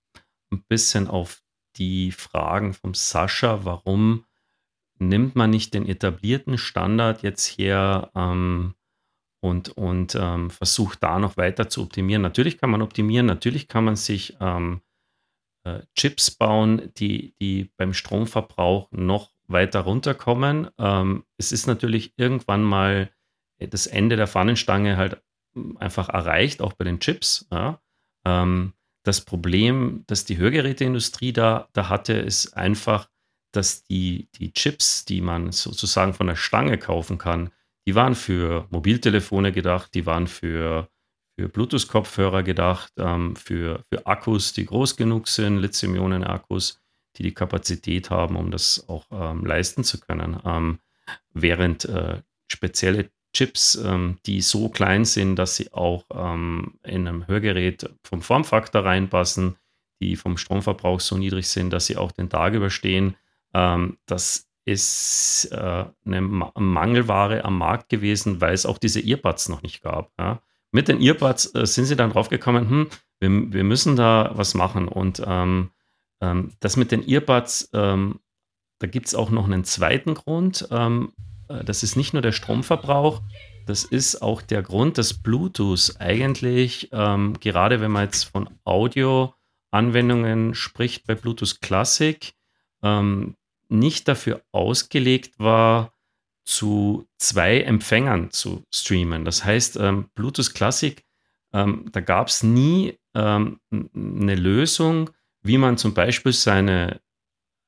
[0.53, 1.42] ein bisschen auf
[1.77, 4.27] die Fragen vom Sascha, warum
[5.00, 8.74] nimmt man nicht den etablierten Standard jetzt her ähm,
[9.42, 12.22] und, und ähm, versucht da noch weiter zu optimieren.
[12.22, 14.82] Natürlich kann man optimieren, natürlich kann man sich ähm,
[15.64, 20.68] äh, Chips bauen, die, die beim Stromverbrauch noch weiter runterkommen.
[20.78, 23.10] Ähm, es ist natürlich irgendwann mal
[23.58, 25.22] das Ende der Pfannenstange halt
[25.54, 27.46] hm, einfach erreicht, auch bei den Chips.
[27.50, 27.80] Ja.
[28.24, 33.08] Ähm, das Problem, das die Hörgeräteindustrie da, da hatte, ist einfach,
[33.52, 37.50] dass die, die Chips, die man sozusagen von der Stange kaufen kann,
[37.86, 40.88] die waren für Mobiltelefone gedacht, die waren für,
[41.38, 46.80] für Bluetooth-Kopfhörer gedacht, ähm, für, für Akkus, die groß genug sind, Lithium-Ionen-Akkus,
[47.16, 50.38] die die Kapazität haben, um das auch ähm, leisten zu können.
[50.44, 50.78] Ähm,
[51.32, 57.26] während äh, spezielle Chips, ähm, die so klein sind, dass sie auch ähm, in einem
[57.26, 59.56] Hörgerät vom Formfaktor reinpassen,
[60.00, 63.16] die vom Stromverbrauch so niedrig sind, dass sie auch den Tag überstehen,
[63.54, 69.62] ähm, das ist äh, eine Mangelware am Markt gewesen, weil es auch diese Earbuds noch
[69.62, 70.12] nicht gab.
[70.18, 70.42] Ja.
[70.72, 74.86] Mit den Earbuds äh, sind sie dann draufgekommen, hm, wir, wir, müssen da was machen.
[74.86, 75.70] Und ähm,
[76.20, 78.20] ähm, das mit den Earbuds, ähm,
[78.78, 80.68] da gibt es auch noch einen zweiten Grund.
[80.70, 81.12] Ähm,
[81.48, 83.22] äh, das ist nicht nur der Stromverbrauch,
[83.66, 90.54] das ist auch der Grund, dass Bluetooth eigentlich, ähm, gerade wenn man jetzt von Audio-Anwendungen
[90.54, 92.32] spricht bei Bluetooth Classic,
[92.82, 93.36] ähm,
[93.70, 95.92] nicht dafür ausgelegt war,
[96.44, 99.24] zu zwei Empfängern zu streamen.
[99.24, 101.04] Das heißt, ähm, Bluetooth Classic,
[101.52, 105.11] ähm, da gab es nie ähm, eine Lösung,
[105.42, 107.00] wie man zum Beispiel seine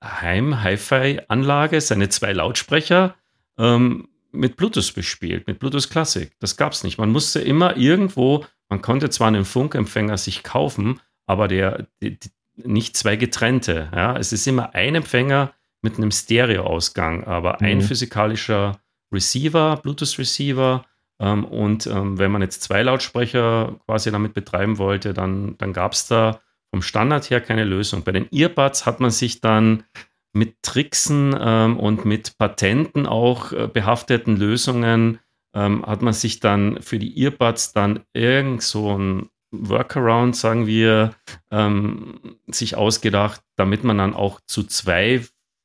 [0.03, 3.15] Heim-Hi-Fi-Anlage, seine zwei Lautsprecher
[3.59, 6.33] ähm, mit Bluetooth bespielt, mit Bluetooth Classic.
[6.41, 6.99] Das gab es nicht.
[6.99, 12.31] Man musste immer irgendwo, man konnte zwar einen Funkempfänger sich kaufen, aber der, die, die,
[12.57, 13.91] nicht zwei getrennte.
[13.95, 14.17] Ja?
[14.17, 17.67] Es ist immer ein Empfänger, mit einem Stereo-Ausgang, aber mhm.
[17.67, 18.79] ein physikalischer
[19.13, 20.85] Receiver, Bluetooth-Receiver.
[21.21, 25.93] Ähm, und ähm, wenn man jetzt zwei Lautsprecher quasi damit betreiben wollte, dann, dann gab
[25.93, 26.41] es da
[26.71, 28.03] vom Standard her keine Lösung.
[28.03, 29.85] Bei den Earbuds hat man sich dann
[30.33, 35.19] mit Tricksen ähm, und mit Patenten auch äh, behafteten Lösungen
[35.55, 41.15] ähm, hat man sich dann für die Earbuds dann irgend so ein Workaround, sagen wir,
[41.51, 45.23] ähm, sich ausgedacht, damit man dann auch zu zwei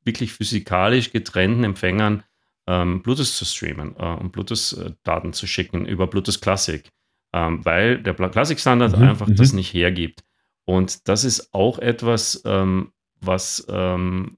[0.08, 2.24] wirklich physikalisch getrennten Empfängern
[2.68, 6.90] ähm, Bluetooth zu streamen äh, und Bluetooth-Daten zu schicken über Bluetooth Classic,
[7.34, 9.58] ähm, weil der Classic-Standard mhm, einfach das mhm.
[9.58, 10.24] nicht hergibt.
[10.66, 12.92] Und das ist auch etwas, ähm,
[13.22, 14.38] was ähm,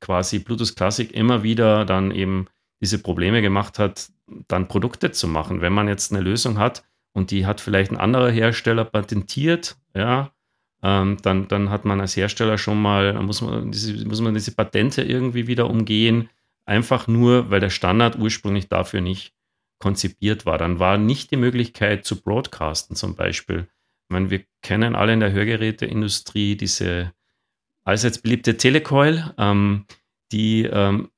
[0.00, 2.46] quasi Bluetooth Classic immer wieder dann eben
[2.80, 4.10] diese Probleme gemacht hat,
[4.46, 5.60] dann Produkte zu machen.
[5.60, 10.30] Wenn man jetzt eine Lösung hat und die hat vielleicht ein anderer Hersteller patentiert, ja,
[10.82, 14.52] ähm, dann, dann hat man als Hersteller schon mal, muss man, diese, muss man diese
[14.52, 16.28] Patente irgendwie wieder umgehen,
[16.64, 19.32] einfach nur, weil der Standard ursprünglich dafür nicht
[19.78, 20.58] konzipiert war.
[20.58, 23.66] Dann war nicht die Möglichkeit zu broadcasten zum Beispiel.
[24.04, 27.12] Ich meine, wir kennen alle in der Hörgeräteindustrie diese
[27.84, 29.86] allseits beliebte Telecoil, ähm,
[30.32, 31.10] die, ähm,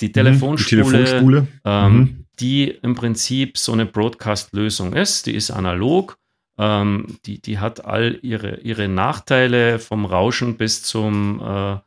[0.00, 1.48] die Telefonspule, mhm, die, Telefonspule.
[1.64, 2.24] Ähm, mhm.
[2.40, 5.26] die im Prinzip so eine Broadcast-Lösung ist.
[5.26, 6.17] Die ist analog.
[6.58, 11.78] Ähm, die, die hat all ihre, ihre Nachteile vom Rauschen bis zum äh,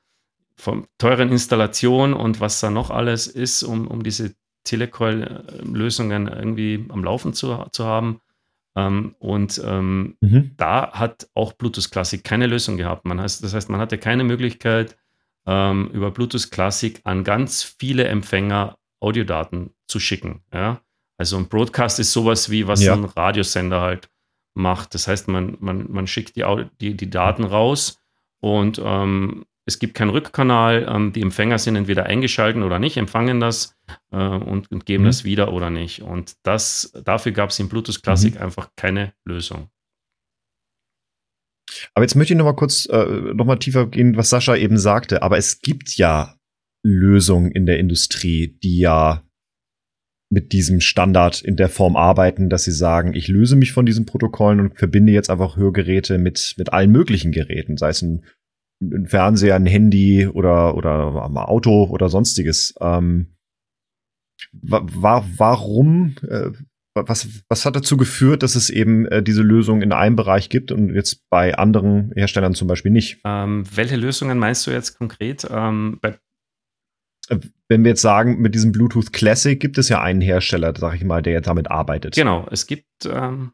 [0.56, 7.04] vom teuren Installation und was da noch alles ist, um, um diese Telecoil-Lösungen irgendwie am
[7.04, 8.22] Laufen zu, zu haben.
[8.76, 10.52] Ähm, und ähm, mhm.
[10.58, 13.06] da hat auch Bluetooth Classic keine Lösung gehabt.
[13.06, 14.98] Man heißt, das heißt, man hatte keine Möglichkeit,
[15.48, 20.42] ähm, über Bluetooth Classic an ganz viele Empfänger Audiodaten zu schicken.
[20.54, 20.82] Ja?
[21.18, 22.94] Also ein Broadcast ist sowas wie, was ja.
[22.94, 24.11] ein Radiosender halt
[24.54, 24.94] macht.
[24.94, 26.46] Das heißt, man, man, man schickt die,
[26.80, 28.02] die, die Daten raus
[28.40, 30.88] und ähm, es gibt keinen Rückkanal.
[30.90, 33.78] Ähm, die Empfänger sind entweder eingeschaltet oder nicht, empfangen das
[34.12, 35.08] äh, und, und, geben mhm.
[35.08, 36.02] das wieder oder nicht.
[36.02, 38.42] Und das, dafür gab es in Bluetooth Classic mhm.
[38.42, 39.70] einfach keine Lösung.
[41.94, 44.78] Aber jetzt möchte ich noch mal kurz äh, noch mal tiefer gehen, was Sascha eben
[44.78, 45.24] sagte.
[45.24, 46.36] Aber es gibt ja
[46.84, 49.24] Lösungen in der Industrie, die ja
[50.32, 54.06] mit diesem Standard in der Form arbeiten, dass sie sagen, ich löse mich von diesen
[54.06, 58.24] Protokollen und verbinde jetzt einfach Hörgeräte mit, mit allen möglichen Geräten, sei es ein
[58.82, 62.74] ein Fernseher, ein Handy oder, oder ein Auto oder sonstiges.
[62.82, 63.36] Ähm,
[64.52, 66.50] war, warum, äh,
[66.96, 70.72] was, was hat dazu geführt, dass es eben äh, diese Lösung in einem Bereich gibt
[70.72, 73.20] und jetzt bei anderen Herstellern zum Beispiel nicht?
[73.24, 75.48] Ähm, welche Lösungen meinst du jetzt konkret?
[75.50, 76.13] Ähm, äh,
[77.67, 81.04] wenn wir jetzt sagen, mit diesem Bluetooth Classic gibt es ja einen Hersteller, sag ich
[81.04, 82.15] mal, der jetzt damit arbeitet.
[82.15, 83.54] Genau, es gibt ähm,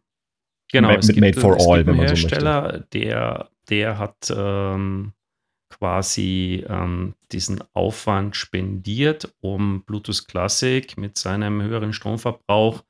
[0.72, 2.88] genau, mit, es gibt, Made for All, wenn man Hersteller, so möchte.
[2.94, 5.13] Der, der hat ähm,
[5.70, 12.84] quasi ähm, diesen Aufwand spendiert, um Bluetooth Classic mit seinem höheren Stromverbrauch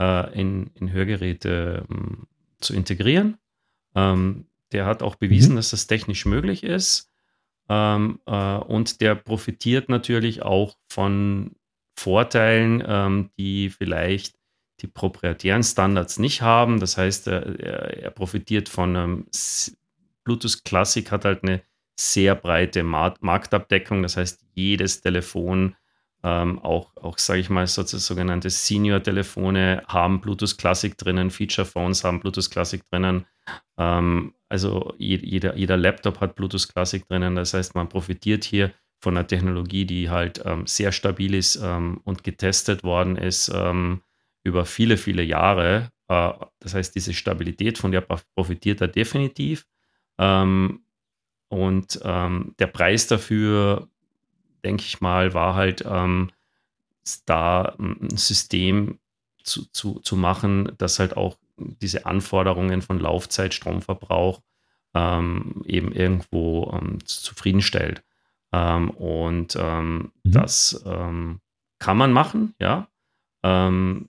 [0.00, 2.26] äh, in, in Hörgeräte ähm,
[2.60, 3.38] zu integrieren.
[3.94, 5.56] Ähm, der hat auch bewiesen, mhm.
[5.56, 7.07] dass das technisch möglich ist.
[7.68, 11.56] Ähm, äh, und der profitiert natürlich auch von
[11.98, 14.36] Vorteilen, ähm, die vielleicht
[14.80, 16.80] die proprietären Standards nicht haben.
[16.80, 19.26] Das heißt, er, er profitiert von einem
[20.24, 21.62] Bluetooth Classic hat halt eine
[21.98, 24.02] sehr breite Marktabdeckung.
[24.02, 25.74] Das heißt, jedes Telefon,
[26.22, 32.04] ähm, auch, auch sage ich mal, so, sogenannte Senior-Telefone haben Bluetooth Classic drinnen, Feature Phones
[32.04, 33.26] haben Bluetooth Classic drinnen.
[33.76, 37.36] Ähm, also jeder, jeder Laptop hat Bluetooth Classic drinnen.
[37.36, 42.00] Das heißt, man profitiert hier von einer Technologie, die halt ähm, sehr stabil ist ähm,
[42.04, 44.02] und getestet worden ist ähm,
[44.42, 45.90] über viele, viele Jahre.
[46.08, 48.00] Äh, das heißt, diese Stabilität, von der
[48.34, 49.66] profitiert er definitiv.
[50.18, 50.80] Ähm,
[51.48, 53.88] und ähm, der Preis dafür,
[54.64, 56.30] denke ich mal, war halt ähm,
[57.24, 58.98] da ein System
[59.42, 64.42] zu, zu, zu machen, das halt auch diese Anforderungen von Laufzeit, Stromverbrauch
[64.94, 68.02] ähm, eben irgendwo ähm, zufriedenstellt.
[68.52, 70.32] Ähm, und ähm, mhm.
[70.32, 71.40] das ähm,
[71.78, 72.88] kann man machen, ja.
[73.44, 74.08] Ähm,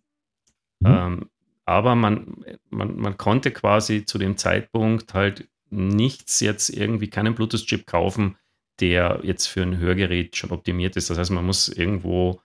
[0.80, 1.30] mhm.
[1.66, 7.86] aber man, man, man konnte quasi zu dem Zeitpunkt halt nichts jetzt irgendwie, keinen Bluetooth-Chip
[7.86, 8.38] kaufen,
[8.80, 11.10] der jetzt für ein Hörgerät schon optimiert ist.
[11.10, 12.42] Das heißt, man muss irgendwo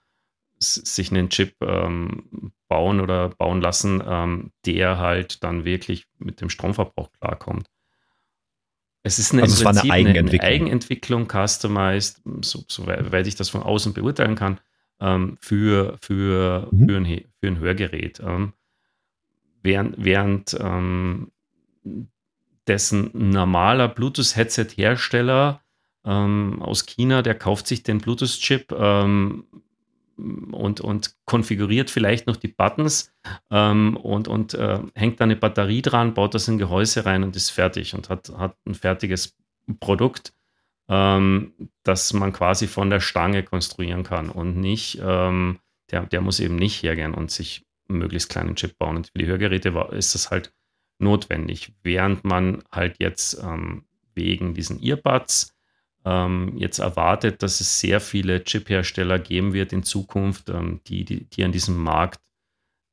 [0.59, 6.49] sich einen Chip ähm, bauen oder bauen lassen, ähm, der halt dann wirklich mit dem
[6.49, 7.67] Stromverbrauch klarkommt.
[9.03, 10.41] Es ist eine, also es eine Eigenentwicklung.
[10.41, 14.59] Eine Eigenentwicklung, customized, so, soweit ich das von außen beurteilen kann,
[14.99, 16.89] ähm, für, für, mhm.
[16.89, 18.19] für, ein, für ein Hörgerät.
[18.19, 18.53] Ähm,
[19.61, 21.31] während während ähm,
[22.67, 25.61] dessen normaler Bluetooth-Headset-Hersteller
[26.03, 29.45] ähm, aus China, der kauft sich den Bluetooth-Chip ähm,
[30.17, 33.13] und, und konfiguriert vielleicht noch die Buttons
[33.51, 37.35] ähm, und, und äh, hängt da eine Batterie dran, baut das in Gehäuse rein und
[37.35, 39.35] ist fertig und hat, hat ein fertiges
[39.79, 40.33] Produkt,
[40.87, 41.53] ähm,
[41.83, 45.59] das man quasi von der Stange konstruieren kann und nicht, ähm,
[45.91, 48.97] der, der muss eben nicht hergehen und sich möglichst kleinen Chip bauen.
[48.97, 50.53] Und für die Hörgeräte ist das halt
[50.97, 55.54] notwendig, während man halt jetzt ähm, wegen diesen Earbuds
[56.57, 61.43] jetzt erwartet, dass es sehr viele Chip-Hersteller geben wird in Zukunft, ähm, die, die, die,
[61.43, 62.19] an diesem Markt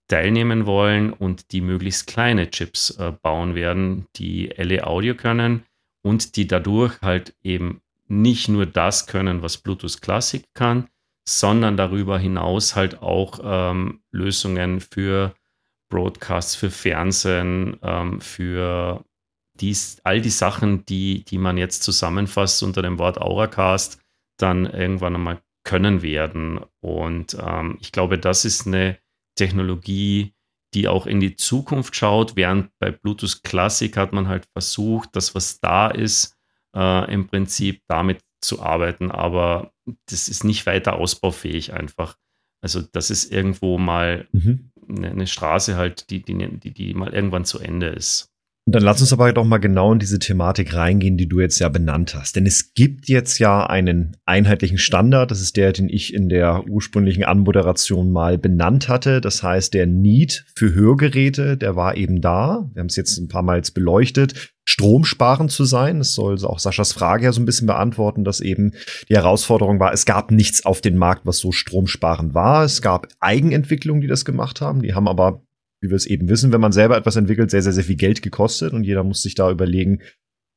[0.08, 5.64] teilnehmen wollen und die möglichst kleine Chips äh, bauen werden, die LE Audio können
[6.02, 10.88] und die dadurch halt eben nicht nur das können, was Bluetooth Classic kann,
[11.26, 15.34] sondern darüber hinaus halt auch ähm, Lösungen für
[15.88, 19.04] Broadcasts, für Fernsehen, ähm, für
[19.60, 24.00] dies, all die Sachen, die, die man jetzt zusammenfasst unter dem Wort Auracast,
[24.38, 26.60] dann irgendwann einmal können werden.
[26.80, 28.98] Und ähm, ich glaube, das ist eine
[29.36, 30.34] Technologie,
[30.74, 35.34] die auch in die Zukunft schaut, während bei Bluetooth Classic hat man halt versucht, das,
[35.34, 36.36] was da ist,
[36.74, 39.72] äh, im Prinzip damit zu arbeiten, aber
[40.06, 42.16] das ist nicht weiter ausbaufähig einfach.
[42.60, 44.70] Also das ist irgendwo mal mhm.
[44.88, 48.31] eine, eine, Straße halt, die, die, die, die mal irgendwann zu Ende ist.
[48.64, 51.58] Und dann lass uns aber doch mal genau in diese Thematik reingehen, die du jetzt
[51.58, 52.36] ja benannt hast.
[52.36, 55.32] Denn es gibt jetzt ja einen einheitlichen Standard.
[55.32, 59.20] Das ist der, den ich in der ursprünglichen Anmoderation mal benannt hatte.
[59.20, 62.70] Das heißt, der Need für Hörgeräte, der war eben da.
[62.72, 64.52] Wir haben es jetzt ein paar Mal jetzt beleuchtet.
[64.64, 65.98] Stromsparend zu sein.
[65.98, 68.74] Das soll auch Saschas Frage ja so ein bisschen beantworten, dass eben
[69.08, 72.64] die Herausforderung war, es gab nichts auf dem Markt, was so stromsparend war.
[72.64, 74.82] Es gab Eigenentwicklungen, die das gemacht haben.
[74.82, 75.42] Die haben aber
[75.82, 78.22] wie wir es eben wissen, wenn man selber etwas entwickelt, sehr, sehr, sehr viel Geld
[78.22, 80.00] gekostet und jeder muss sich da überlegen,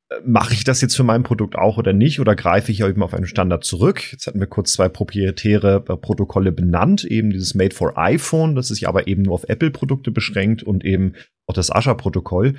[0.08, 3.02] äh, mache ich das jetzt für mein Produkt auch oder nicht oder greife ich eben
[3.02, 4.12] auf einen Standard zurück?
[4.12, 8.68] Jetzt hatten wir kurz zwei proprietäre äh, Protokolle benannt, eben dieses Made for iPhone, das
[8.68, 11.14] sich aber eben nur auf Apple-Produkte beschränkt und eben
[11.48, 12.54] auch das Asha-Protokoll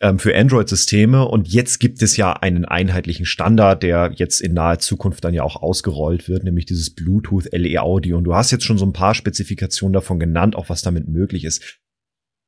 [0.00, 1.26] ähm, für Android-Systeme.
[1.26, 5.42] Und jetzt gibt es ja einen einheitlichen Standard, der jetzt in naher Zukunft dann ja
[5.42, 8.16] auch ausgerollt wird, nämlich dieses Bluetooth LE Audio.
[8.18, 11.44] Und du hast jetzt schon so ein paar Spezifikationen davon genannt, auch was damit möglich
[11.44, 11.80] ist.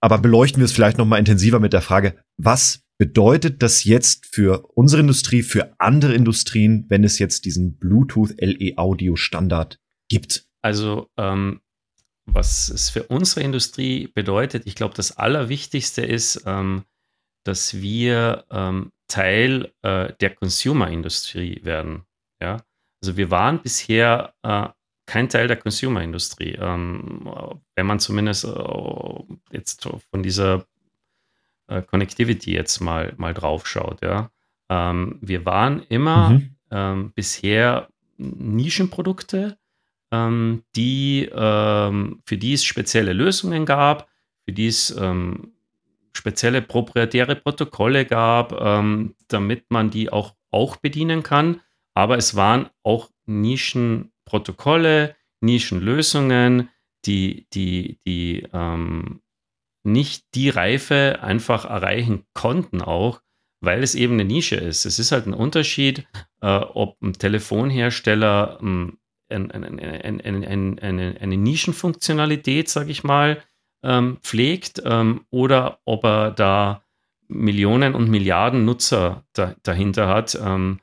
[0.00, 4.26] Aber beleuchten wir es vielleicht noch mal intensiver mit der Frage, was bedeutet das jetzt
[4.26, 9.78] für unsere Industrie, für andere Industrien, wenn es jetzt diesen Bluetooth LE Audio Standard
[10.08, 10.46] gibt?
[10.62, 11.60] Also, ähm,
[12.26, 16.84] was es für unsere Industrie bedeutet, ich glaube, das Allerwichtigste ist, ähm,
[17.44, 22.02] dass wir ähm, Teil äh, der Consumer-Industrie werden.
[22.42, 22.62] Ja?
[23.02, 24.68] Also wir waren bisher äh,
[25.08, 26.58] kein Teil der Consumer-Industrie.
[26.60, 27.28] Ähm,
[27.74, 30.66] wenn man zumindest äh, jetzt von dieser
[31.66, 34.30] äh, Connectivity jetzt mal, mal drauf schaut, ja.
[34.68, 36.56] Ähm, wir waren immer mhm.
[36.70, 37.88] ähm, bisher
[38.18, 39.56] Nischenprodukte,
[40.12, 44.10] ähm, die, ähm, für die es spezielle Lösungen gab,
[44.44, 45.54] für die es ähm,
[46.12, 48.50] spezielle proprietäre Protokolle gab,
[49.28, 51.60] damit man die auch, auch bedienen kann.
[51.94, 56.68] Aber es waren auch Nischen Protokolle, Nischenlösungen,
[57.06, 59.20] die, die, die ähm,
[59.84, 63.22] nicht die Reife einfach erreichen konnten auch,
[63.60, 64.84] weil es eben eine Nische ist.
[64.84, 66.06] Es ist halt ein Unterschied,
[66.42, 68.98] äh, ob ein Telefonhersteller ähm,
[69.30, 73.42] ein, ein, ein, eine, Nischenfunktionalität, sage ich mal,
[73.82, 76.82] ähm, pflegt ähm, oder ob er da
[77.28, 80.80] Millionen und Milliarden Nutzer da, dahinter hat, ähm,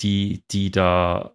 [0.00, 1.33] die, die da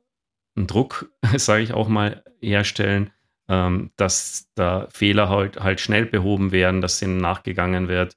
[0.60, 3.12] einen Druck, sage ich auch mal, herstellen,
[3.48, 8.16] ähm, dass da Fehler halt, halt schnell behoben werden, dass denen nachgegangen wird,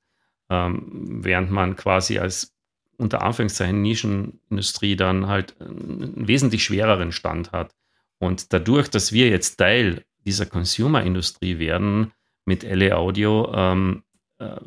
[0.50, 2.54] ähm, während man quasi als
[2.98, 7.74] unter Anführungszeichen Nischenindustrie dann halt einen wesentlich schwereren Stand hat.
[8.18, 12.12] Und dadurch, dass wir jetzt Teil dieser Consumer-Industrie werden
[12.44, 14.04] mit LA Audio, ähm,
[14.38, 14.60] äh,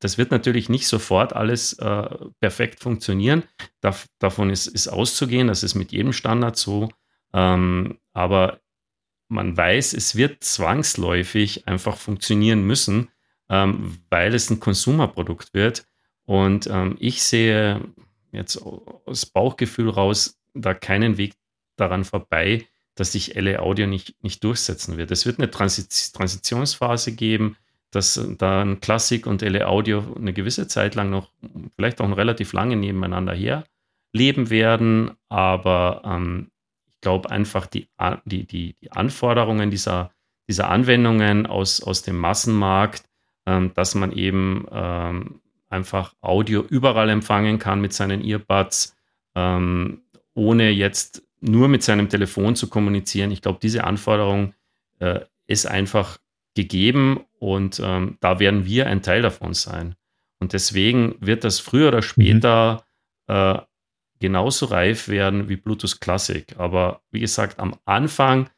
[0.00, 2.08] das wird natürlich nicht sofort alles äh,
[2.40, 3.42] perfekt funktionieren.
[3.80, 6.90] Dav davon ist, ist auszugehen, das ist mit jedem Standard so.
[7.36, 8.60] Ähm, aber
[9.28, 13.10] man weiß, es wird zwangsläufig einfach funktionieren müssen,
[13.50, 15.86] ähm, weil es ein Konsumerprodukt wird.
[16.24, 17.82] Und ähm, ich sehe
[18.32, 21.34] jetzt aus Bauchgefühl raus da keinen Weg
[21.76, 25.10] daran vorbei, dass sich LA Audio nicht, nicht durchsetzen wird.
[25.10, 27.56] Es wird eine Transi Transitionsphase geben,
[27.90, 31.30] dass dann Klassik und LA Audio eine gewisse Zeit lang noch,
[31.76, 33.64] vielleicht auch relativ lange nebeneinander her
[34.12, 36.50] leben werden, aber ähm,
[37.06, 37.86] glaube einfach, die,
[38.24, 40.10] die, die, Anforderungen dieser,
[40.48, 43.04] dieser Anwendungen aus, aus dem Massenmarkt,
[43.46, 48.96] ähm, dass man eben ähm, einfach Audio überall empfangen kann mit seinen Earbuds,
[49.36, 50.02] ähm,
[50.34, 53.30] ohne jetzt nur mit seinem Telefon zu kommunizieren.
[53.30, 54.54] Ich glaube, diese Anforderung
[54.98, 56.18] äh, ist einfach
[56.56, 59.94] gegeben und ähm, da werden wir ein Teil davon sein.
[60.40, 62.84] Und deswegen wird das früher oder später
[63.28, 63.34] mhm.
[63.34, 63.58] äh,
[64.18, 66.54] genauso reif werden wie Bluetooth Classic.
[66.58, 68.50] Aber wie gesagt, am Anfang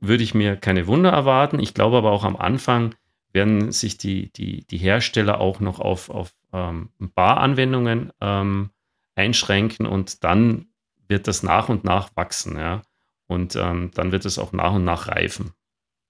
[0.00, 1.58] würde ich mir keine Wunder erwarten.
[1.58, 2.94] Ich glaube aber auch am Anfang
[3.32, 8.70] werden sich die, die, die Hersteller auch noch auf, auf ähm, ein paar Anwendungen ähm,
[9.14, 10.66] einschränken und dann
[11.08, 12.82] wird das nach und nach wachsen, ja.
[13.28, 15.52] Und ähm, dann wird es auch nach und nach reifen.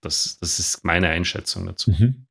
[0.03, 1.91] Das, das ist meine Einschätzung dazu.
[1.91, 2.26] Mhm.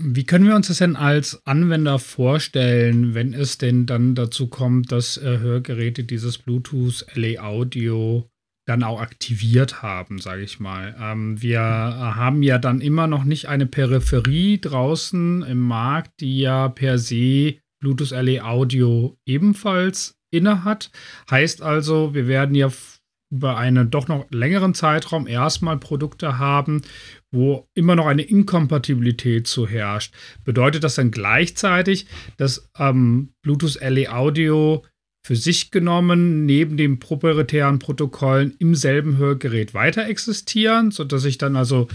[0.00, 4.92] Wie können wir uns das denn als Anwender vorstellen, wenn es denn dann dazu kommt,
[4.92, 8.30] dass äh, Hörgeräte dieses Bluetooth LA Audio
[8.64, 10.94] dann auch aktiviert haben, sage ich mal.
[11.00, 16.68] Ähm, wir haben ja dann immer noch nicht eine Peripherie draußen im Markt, die ja
[16.68, 20.92] per se Bluetooth LA Audio ebenfalls inne hat.
[21.30, 22.70] Heißt also, wir werden ja
[23.30, 26.82] über einen doch noch längeren Zeitraum erstmal Produkte haben,
[27.30, 30.14] wo immer noch eine Inkompatibilität zu herrscht.
[30.44, 32.06] Bedeutet das dann gleichzeitig,
[32.38, 34.84] dass ähm, Bluetooth LE Audio
[35.26, 41.54] für sich genommen neben den proprietären Protokollen im selben Hörgerät weiter existieren, sodass ich dann
[41.54, 41.88] also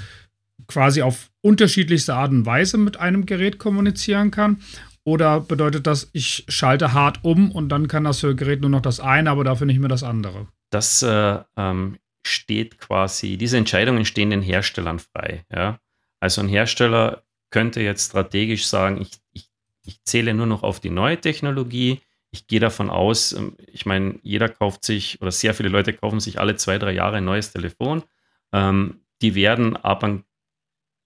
[0.67, 4.57] quasi auf unterschiedlichste Art und Weise mit einem Gerät kommunizieren kann?
[5.03, 8.99] Oder bedeutet das, ich schalte hart um und dann kann das Hörgerät nur noch das
[8.99, 10.47] eine, aber dafür nicht mehr das andere?
[10.73, 15.45] Das äh, ähm, steht quasi, diese Entscheidungen stehen den Herstellern frei.
[15.51, 15.79] Ja?
[16.19, 19.49] Also ein Hersteller könnte jetzt strategisch sagen, ich, ich,
[19.85, 22.01] ich zähle nur noch auf die neue Technologie,
[22.31, 26.19] ich gehe davon aus, ähm, ich meine, jeder kauft sich oder sehr viele Leute kaufen
[26.19, 28.03] sich alle zwei, drei Jahre ein neues Telefon.
[28.51, 30.23] Ähm, die werden ab einem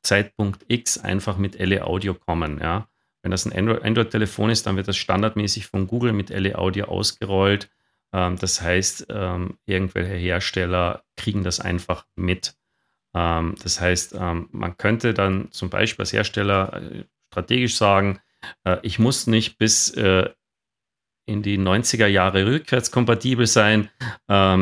[0.02, 2.60] Zeitpunkt X einfach mit LE Audio kommen.
[2.62, 2.88] Ja?
[3.22, 7.70] Wenn das ein Android-Telefon ist, dann wird das standardmäßig von Google mit LE Audio ausgerollt.
[8.18, 12.56] Ähm, das heißt, ähm, irgendwelche Hersteller kriegen das einfach mit.
[13.14, 18.20] Ähm, das heißt, man könnte dann zum Beispiel als Hersteller äh, strategisch sagen,
[18.64, 20.30] äh, ich muss nicht bis äh,
[21.28, 23.90] in die 90er Jahre rückwärtskompatibel sein.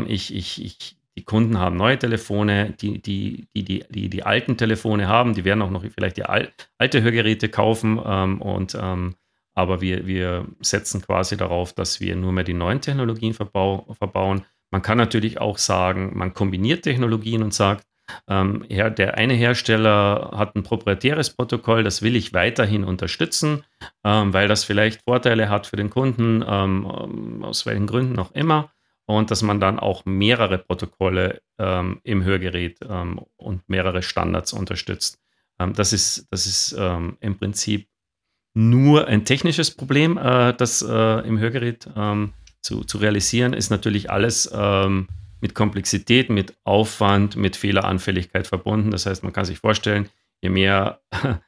[0.07, 4.57] Ich, ich, ich, die Kunden haben neue Telefone, die die, die, die, die, die alten
[4.57, 8.75] Telefone haben, die werden auch noch vielleicht die al alte Hörgeräte kaufen und
[9.55, 14.45] aber wir, wir setzen quasi darauf, dass wir nur mehr die neuen Technologien verbau verbauen.
[14.69, 17.85] Man kann natürlich auch sagen, man kombiniert Technologien und sagt,
[18.27, 23.63] ähm, ja, der eine Hersteller hat ein proprietäres Protokoll, das will ich weiterhin unterstützen,
[24.03, 28.31] ähm, weil das vielleicht Vorteile hat für den Kunden, ähm, ähm aus welchen Gründen auch
[28.31, 28.71] immer.
[29.07, 35.19] Und dass man dann auch mehrere Protokolle ähm, im Hörgerät ähm, und mehrere Standards unterstützt.
[35.57, 37.87] das ist, das ist im Prinzip
[38.55, 41.87] nur ein technisches Problem, äh, das äh, im Hörgerät
[42.61, 44.51] zu, zu realisieren, ist natürlich alles
[45.45, 48.89] mit Komplexität, mit Aufwand, mit Fehleranfälligkeit verbunden.
[48.89, 50.09] Das heißt, man kann sich vorstellen,
[50.41, 51.01] je mehr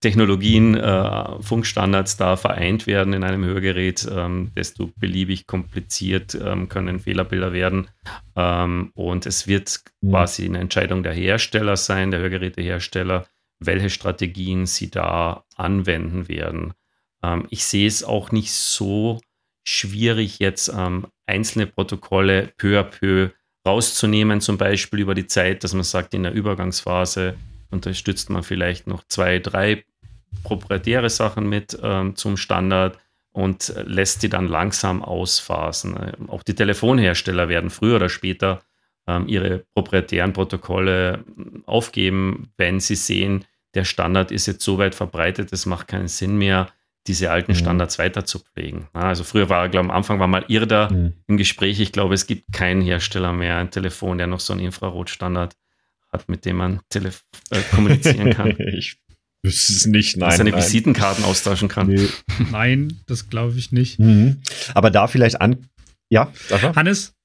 [0.00, 7.00] Technologien, äh, Funkstandards da vereint werden in einem Hörgerät, ähm, desto beliebig kompliziert ähm, können
[7.00, 7.88] Fehlerbilder werden.
[8.36, 10.10] Ähm, und es wird mhm.
[10.10, 13.26] quasi eine Entscheidung der Hersteller sein, der Hörgerätehersteller,
[13.58, 16.74] welche Strategien sie da anwenden werden.
[17.22, 19.20] Ähm, ich sehe es auch nicht so
[19.64, 23.30] schwierig, jetzt ähm, einzelne Protokolle peu à peu
[23.66, 27.36] rauszunehmen, zum Beispiel über die Zeit, dass man sagt, in der Übergangsphase
[27.70, 29.84] unterstützt man vielleicht noch zwei, drei
[30.44, 32.98] proprietäre Sachen mit ähm, zum Standard
[33.32, 35.96] und lässt sie dann langsam ausphasen.
[36.00, 38.62] Ähm, auch die Telefonhersteller werden früher oder später
[39.26, 43.44] ihre proprietären Protokolle ähm, aufgeben, wenn sie sehen,
[43.74, 46.68] der Standard ist jetzt so weit verbreitet, es macht keinen Sinn mehr,
[47.06, 47.56] diese alten mhm.
[47.56, 48.02] Standards mhm.
[48.02, 48.88] weiter zu pflegen.
[48.92, 51.12] Also früher war, glaube am Anfang war mal Irda mhm.
[51.26, 51.78] im Gespräch.
[51.80, 55.54] Ich glaube, es gibt keinen Hersteller mehr, ein Telefon, der noch so einen Infrarotstandard
[56.10, 58.56] hat, mit dem man äh, kommunizieren kann.
[58.58, 58.98] ich
[59.42, 60.30] wüsste es nicht, nein.
[60.30, 61.88] Dass seine Visitenkarten austauschen kann.
[61.88, 62.08] Nee.
[62.50, 63.98] Nein, das glaube ich nicht.
[63.98, 64.40] Mhm.
[64.74, 65.68] Aber da vielleicht an.
[66.08, 67.15] Ja, Hannes,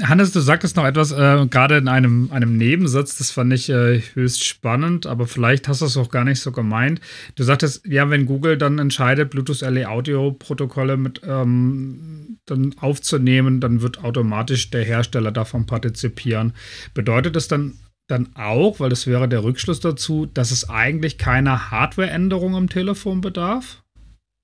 [0.00, 4.00] Hannes, du sagtest noch etwas, äh, gerade in einem, einem Nebensatz, das fand ich äh,
[4.14, 7.00] höchst spannend, aber vielleicht hast du es auch gar nicht so gemeint.
[7.34, 13.60] Du sagtest, ja, wenn Google dann entscheidet, Bluetooth LE Audio Protokolle mit ähm, dann aufzunehmen,
[13.60, 16.54] dann wird automatisch der Hersteller davon partizipieren.
[16.94, 17.74] Bedeutet das dann
[18.06, 23.20] dann auch, weil das wäre der Rückschluss dazu, dass es eigentlich keine Hardwareänderung am Telefon
[23.20, 23.82] bedarf?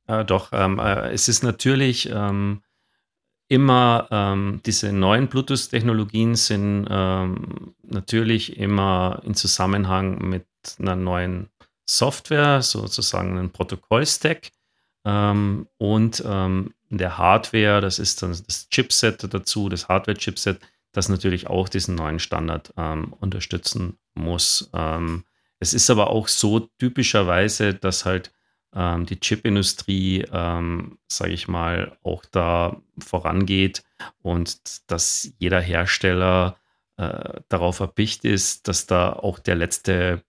[0.06, 2.62] Äh, doch, ähm, äh, es ist natürlich ähm,
[3.48, 10.46] immer ähm, diese neuen Bluetooth-Technologien sind ähm, natürlich immer in Zusammenhang mit
[10.78, 11.50] einer neuen
[11.84, 14.50] Software, sozusagen einem Protokollstack
[15.04, 20.60] ähm, und ähm, der Hardware, das ist dann das Chipset dazu, das Hardware-Chipset,
[20.92, 24.70] das natürlich auch diesen neuen Standard ähm, unterstützen muss.
[24.74, 25.24] Ähm,
[25.60, 28.32] es ist aber auch so typischerweise, dass halt
[28.76, 33.82] ähm, die Chipindustrie, ähm, sage ich mal, auch da vorangeht
[34.22, 36.58] und dass jeder Hersteller
[36.98, 40.22] äh, darauf erpicht ist, dass da auch der letzte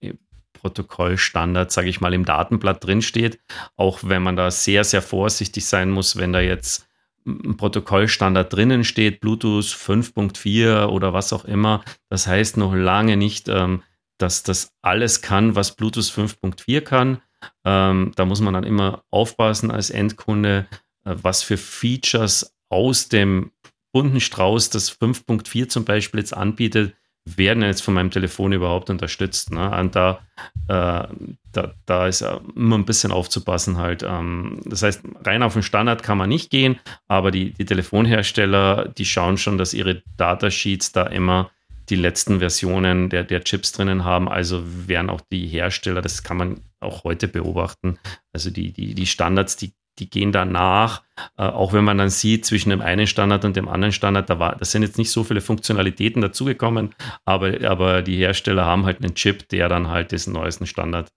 [0.00, 0.14] äh,
[0.54, 3.38] Protokollstandard, sage ich mal, im Datenblatt drinsteht.
[3.76, 6.88] Auch wenn man da sehr, sehr vorsichtig sein muss, wenn da jetzt
[7.26, 11.84] ein Protokollstandard drinnen steht, Bluetooth 5.4 oder was auch immer.
[12.08, 13.82] Das heißt noch lange nicht, ähm,
[14.16, 17.20] dass das alles kann, was Bluetooth 5.4 kann.
[17.64, 20.66] Ähm, da muss man dann immer aufpassen als Endkunde,
[21.04, 23.52] äh, was für Features aus dem
[23.92, 26.94] bunten Strauß, das 5.4 zum Beispiel jetzt anbietet,
[27.26, 29.52] werden jetzt von meinem Telefon überhaupt unterstützt.
[29.52, 29.70] Ne?
[29.78, 30.20] Und da,
[30.68, 31.06] äh,
[31.52, 32.24] da, da ist
[32.54, 34.02] immer ein bisschen aufzupassen halt.
[34.02, 36.78] Ähm, das heißt, rein auf den Standard kann man nicht gehen,
[37.08, 41.50] aber die, die Telefonhersteller, die schauen schon, dass ihre Datasheets da immer
[41.90, 44.28] die letzten Versionen der, der Chips drinnen haben.
[44.28, 47.98] Also werden auch die Hersteller, das kann man auch heute beobachten,
[48.32, 51.02] also die, die, die Standards, die die gehen danach,
[51.36, 54.38] äh, auch wenn man dann sieht, zwischen dem einen Standard und dem anderen Standard, da,
[54.38, 59.02] war, da sind jetzt nicht so viele Funktionalitäten dazugekommen, aber, aber die Hersteller haben halt
[59.02, 61.12] einen Chip, der dann halt diesen neuesten Standard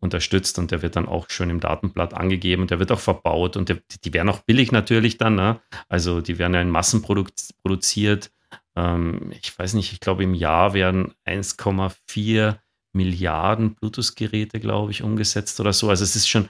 [0.00, 3.56] unterstützt und der wird dann auch schön im Datenblatt angegeben und der wird auch verbaut
[3.56, 5.60] und der, die werden auch billig natürlich dann, ne?
[5.88, 8.30] also die werden ja in Massen produziert.
[8.76, 12.56] Ähm, ich weiß nicht, ich glaube im Jahr werden 1,4
[12.94, 15.90] Milliarden Bluetooth-Geräte, glaube ich, umgesetzt oder so.
[15.90, 16.48] Also es ist schon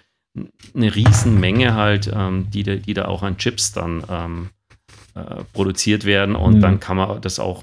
[0.75, 4.51] eine Riesenmenge halt, ähm, die, die da auch an Chips dann ähm,
[5.15, 6.61] äh, produziert werden und mhm.
[6.61, 7.63] dann kann man das auch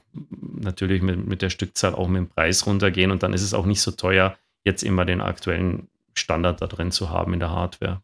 [0.62, 3.66] natürlich mit, mit der Stückzahl auch mit dem Preis runtergehen und dann ist es auch
[3.66, 8.02] nicht so teuer, jetzt immer den aktuellen Standard da drin zu haben in der Hardware.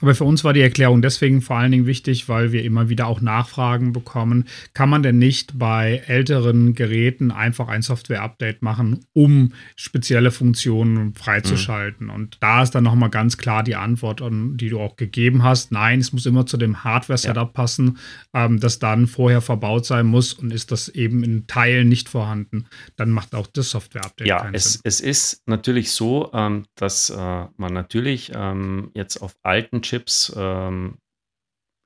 [0.00, 3.06] Aber für uns war die Erklärung deswegen vor allen Dingen wichtig, weil wir immer wieder
[3.06, 4.44] auch Nachfragen bekommen.
[4.74, 12.06] Kann man denn nicht bei älteren Geräten einfach ein Software-Update machen, um spezielle Funktionen freizuschalten?
[12.06, 12.12] Mhm.
[12.12, 15.72] Und da ist dann nochmal ganz klar die Antwort, die du auch gegeben hast.
[15.72, 17.52] Nein, es muss immer zu dem Hardware-Setup ja.
[17.52, 17.98] passen,
[18.34, 20.32] ähm, das dann vorher verbaut sein muss.
[20.32, 22.66] Und ist das eben in Teilen nicht vorhanden,
[22.96, 24.82] dann macht auch das Software-Update ja, keinen es, Sinn.
[24.84, 30.98] es ist natürlich so, ähm, dass äh, man natürlich ähm, jetzt auf alten Chips ähm,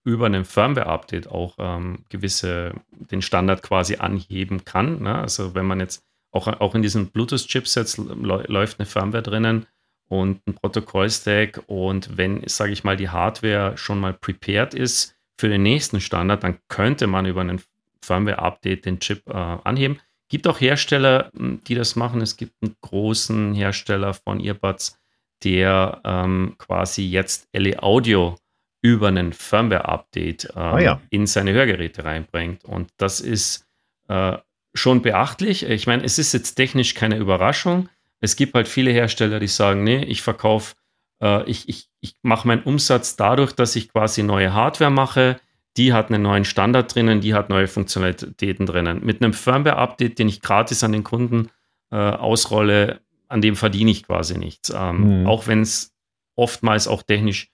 [0.04, 5.02] über einen Firmware-Update auch ähm, gewisse, den Standard quasi anheben kann.
[5.02, 5.14] Ne?
[5.14, 9.66] Also wenn man jetzt auch, auch in diesen Bluetooth-Chipsets läuft eine Firmware drinnen
[10.08, 15.48] und ein Protokollstack und wenn, sage ich mal, die Hardware schon mal prepared ist für
[15.48, 17.62] den nächsten Standard, dann könnte man über einen
[18.04, 20.00] Firmware-Update den Chip äh, anheben.
[20.28, 22.22] Gibt auch Hersteller, die das machen.
[22.22, 24.98] Es gibt einen großen Hersteller von Earbuds,
[25.44, 28.36] der ähm, quasi jetzt LE Audio
[28.82, 31.00] über einen Firmware-Update ähm, ah, ja.
[31.10, 32.64] in seine Hörgeräte reinbringt.
[32.64, 33.66] Und das ist
[34.08, 34.36] äh,
[34.74, 35.64] schon beachtlich.
[35.64, 37.88] Ich meine, es ist jetzt technisch keine Überraschung.
[38.20, 40.74] Es gibt halt viele Hersteller, die sagen, nee, ich verkaufe,
[41.22, 45.40] äh, ich, ich, ich mache meinen Umsatz dadurch, dass ich quasi neue Hardware mache.
[45.76, 49.04] Die hat einen neuen Standard drinnen, die hat neue Funktionalitäten drinnen.
[49.04, 51.50] Mit einem Firmware-Update, den ich gratis an den Kunden
[51.90, 53.00] äh, ausrolle,
[53.32, 54.72] an dem verdiene ich quasi nichts.
[54.74, 55.26] Ähm, mhm.
[55.26, 55.94] Auch wenn es
[56.36, 57.50] oftmals auch technisch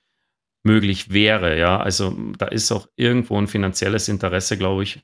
[0.64, 1.58] möglich wäre.
[1.58, 5.00] Ja, also da ist auch irgendwo ein finanzielles Interesse, glaube ich,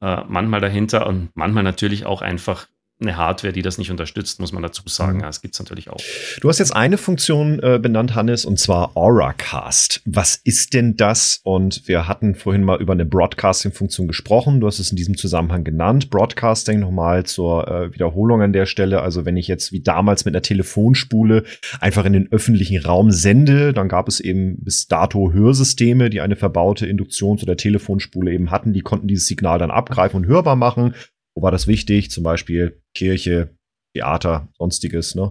[0.00, 2.68] äh, manchmal dahinter und manchmal natürlich auch einfach
[3.00, 5.18] eine Hardware, die das nicht unterstützt, muss man dazu sagen.
[5.18, 5.20] Mhm.
[5.20, 6.00] Ja, das gibt es natürlich auch.
[6.40, 10.02] Du hast jetzt eine Funktion äh, benannt, Hannes, und zwar Auracast.
[10.04, 11.40] Was ist denn das?
[11.44, 14.60] Und wir hatten vorhin mal über eine Broadcasting-Funktion gesprochen.
[14.60, 16.10] Du hast es in diesem Zusammenhang genannt.
[16.10, 19.00] Broadcasting nochmal zur äh, Wiederholung an der Stelle.
[19.00, 21.44] Also wenn ich jetzt wie damals mit einer Telefonspule
[21.80, 26.34] einfach in den öffentlichen Raum sende, dann gab es eben bis dato Hörsysteme, die eine
[26.34, 28.72] verbaute Induktions- oder Telefonspule eben hatten.
[28.72, 30.94] Die konnten dieses Signal dann abgreifen und hörbar machen.
[31.38, 32.10] Wo war das wichtig?
[32.10, 33.56] Zum Beispiel Kirche,
[33.94, 35.14] Theater, sonstiges.
[35.14, 35.30] Ne?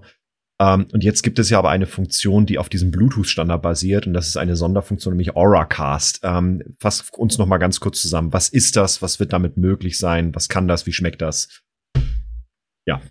[0.57, 4.13] Ähm, und jetzt gibt es ja aber eine Funktion, die auf diesem Bluetooth-Standard basiert und
[4.13, 6.21] das ist eine Sonderfunktion, nämlich Auracast.
[6.23, 8.31] Ähm, fass uns noch mal ganz kurz zusammen.
[8.31, 9.01] Was ist das?
[9.01, 10.33] Was wird damit möglich sein?
[10.33, 10.85] Was kann das?
[10.85, 11.61] Wie schmeckt das?
[12.85, 13.01] Ja.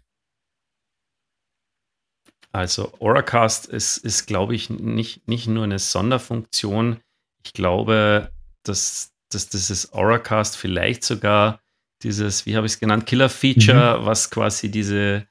[2.53, 7.01] Also Auracast ist, ist glaube ich, nicht, nicht nur eine Sonderfunktion.
[7.45, 8.33] Ich glaube,
[8.63, 11.61] dass, dass dieses Auracast vielleicht sogar
[12.03, 14.07] dieses, wie habe ich es genannt, Killer-Feature, mhm.
[14.07, 15.27] was quasi diese,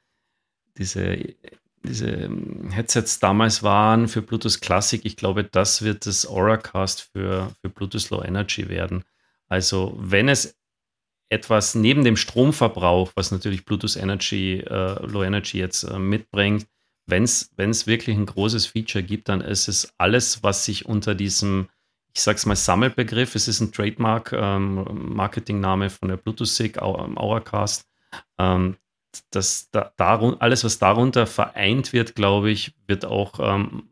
[0.77, 1.35] diese,
[1.83, 5.03] diese ähm, Headsets damals waren für Bluetooth Classic.
[5.03, 9.03] Ich glaube, das wird das Auracast für, für Bluetooth Low Energy werden.
[9.47, 10.57] Also, wenn es
[11.29, 16.67] etwas neben dem Stromverbrauch, was natürlich Bluetooth Energy, äh, Low Energy jetzt äh, mitbringt,
[17.07, 21.69] wenn es wirklich ein großes Feature gibt, dann ist es alles, was sich unter diesem
[22.15, 23.35] ich sage es mal, Sammelbegriff.
[23.35, 27.85] Es ist ein Trademark-Marketingname ähm, von der Bluetooth-SIG, ähm, Auracast.
[28.37, 28.77] Ähm,
[29.31, 33.89] das, da, darun, alles, was darunter vereint wird, glaube ich, wird auch ähm,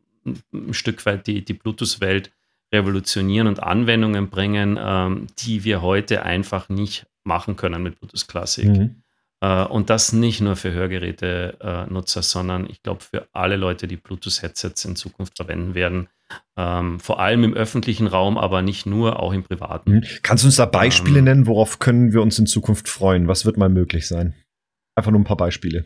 [0.53, 2.31] ein Stück weit die, die Bluetooth-Welt
[2.71, 8.69] revolutionieren und Anwendungen bringen, ähm, die wir heute einfach nicht machen können mit Bluetooth Classic.
[8.69, 9.02] Mhm.
[9.43, 14.85] Äh, und das nicht nur für Hörgeräte-Nutzer, sondern ich glaube für alle Leute, die Bluetooth-Headsets
[14.85, 16.07] in Zukunft verwenden werden.
[16.57, 19.95] Ähm, vor allem im öffentlichen Raum, aber nicht nur, auch im privaten.
[19.95, 20.03] Mhm.
[20.21, 21.47] Kannst du uns da Beispiele ähm, nennen?
[21.47, 23.27] Worauf können wir uns in Zukunft freuen?
[23.27, 24.33] Was wird mal möglich sein?
[24.95, 25.85] Einfach nur ein paar Beispiele.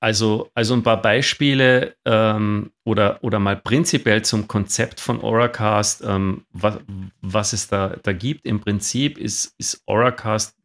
[0.00, 6.44] Also, also ein paar Beispiele ähm, oder, oder mal prinzipiell zum Konzept von Auracast, ähm,
[6.50, 6.78] was,
[7.20, 8.44] was es da, da gibt.
[8.44, 10.56] Im Prinzip ist, ist Auracast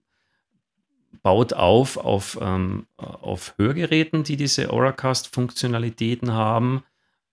[1.28, 6.86] baut auf auf, ähm, auf Hörgeräten, die diese Auracast-Funktionalitäten haben.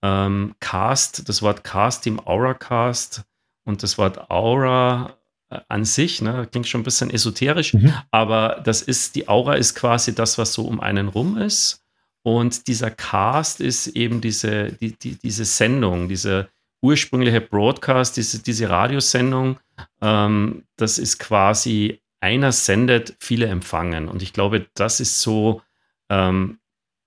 [0.03, 3.23] Ähm, Cast, das Wort Cast im Auracast
[3.63, 5.15] und das Wort Aura
[5.49, 7.93] äh, an sich, ne, klingt schon ein bisschen esoterisch, mhm.
[8.11, 11.81] aber das ist, die Aura ist quasi das, was so um einen rum ist.
[12.21, 16.49] Und dieser Cast ist eben diese, die, die, diese Sendung, diese
[16.81, 19.57] ursprüngliche Broadcast, diese, diese Radiosendung,
[20.01, 24.07] ähm, das ist quasi einer sendet, viele empfangen.
[24.07, 25.61] Und ich glaube, das ist so,
[26.09, 26.57] ähm,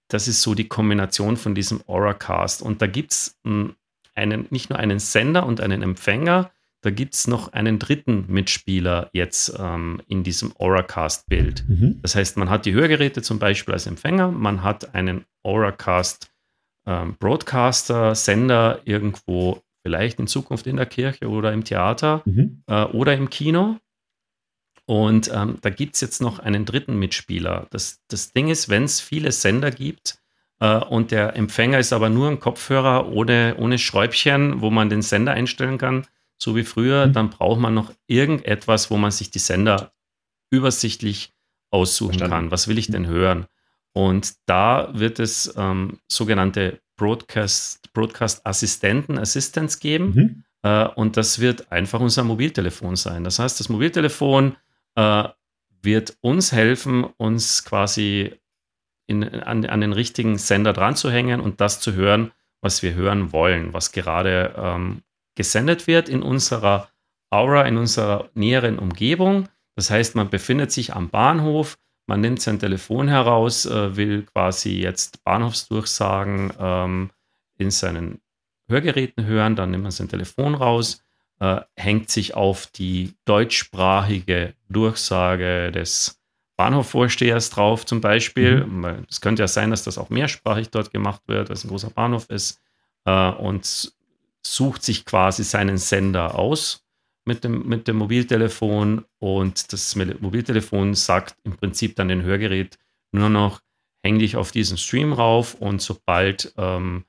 [0.06, 2.62] das ist so die Kombination von diesem Auracast.
[2.62, 3.74] Und da gibt es hm,
[4.14, 6.52] einen, nicht nur einen Sender und einen Empfänger,
[6.82, 11.64] da gibt es noch einen dritten Mitspieler jetzt ähm, in diesem Auracast-Bild.
[11.68, 11.98] Mhm.
[12.02, 16.30] Das heißt, man hat die Hörgeräte zum Beispiel als Empfänger, man hat einen Auracast
[16.86, 17.16] ähm,
[18.14, 22.62] Sender irgendwo vielleicht in Zukunft in der Kirche oder im Theater mhm.
[22.68, 23.78] äh, oder im Kino.
[24.88, 27.66] Und ähm, da gibt es jetzt noch einen dritten Mitspieler.
[27.68, 30.18] Das, das Ding ist, wenn es viele Sender gibt
[30.60, 35.02] äh, und der Empfänger ist aber nur ein Kopfhörer ohne, ohne Schräubchen, wo man den
[35.02, 36.06] Sender einstellen kann,
[36.38, 37.12] so wie früher, mhm.
[37.12, 39.92] dann braucht man noch irgendetwas, wo man sich die Sender
[40.50, 41.34] übersichtlich
[41.70, 42.46] aussuchen Verstanden.
[42.46, 42.50] kann.
[42.50, 43.44] Was will ich denn hören?
[43.92, 50.14] Und da wird es ähm, sogenannte Broadcast, Broadcast Assistenten, Assistants geben.
[50.14, 50.44] Mhm.
[50.62, 53.22] Äh, und das wird einfach unser Mobiltelefon sein.
[53.24, 54.56] Das heißt, das Mobiltelefon
[54.98, 55.28] äh,
[55.80, 58.32] wird uns helfen, uns quasi
[59.06, 62.94] in, an, an, den richtigen Sender dran zu hängen und das zu hören, was wir
[62.94, 65.02] hören wollen, was gerade ähm,
[65.36, 66.88] gesendet wird in unserer
[67.30, 69.48] Aura, in unserer näheren Umgebung.
[69.76, 71.78] Das heißt, man befindet sich am Bahnhof,
[72.08, 77.10] man nimmt sein Telefon heraus, äh, will quasi jetzt Bahnhofsdurchsagen ähm,
[77.56, 78.20] in seinen
[78.68, 81.04] Hörgeräten hören, dann nimmt man sein Telefon raus,
[81.40, 86.20] äh, hängt sich auf die deutschsprachige Durchsage des
[86.56, 88.64] Bahnhofvorstehers drauf zum Beispiel.
[88.64, 89.06] Mhm.
[89.08, 91.90] Es könnte ja sein, dass das auch mehrsprachig dort gemacht wird, weil es ein großer
[91.90, 92.60] Bahnhof ist.
[93.04, 93.92] Äh, und
[94.42, 96.84] sucht sich quasi seinen Sender aus
[97.24, 102.78] mit dem, mit dem Mobiltelefon und das Mobiltelefon sagt im Prinzip dann dem Hörgerät
[103.12, 103.60] nur noch,
[104.02, 107.04] häng dich auf diesen Stream rauf und sobald ähm,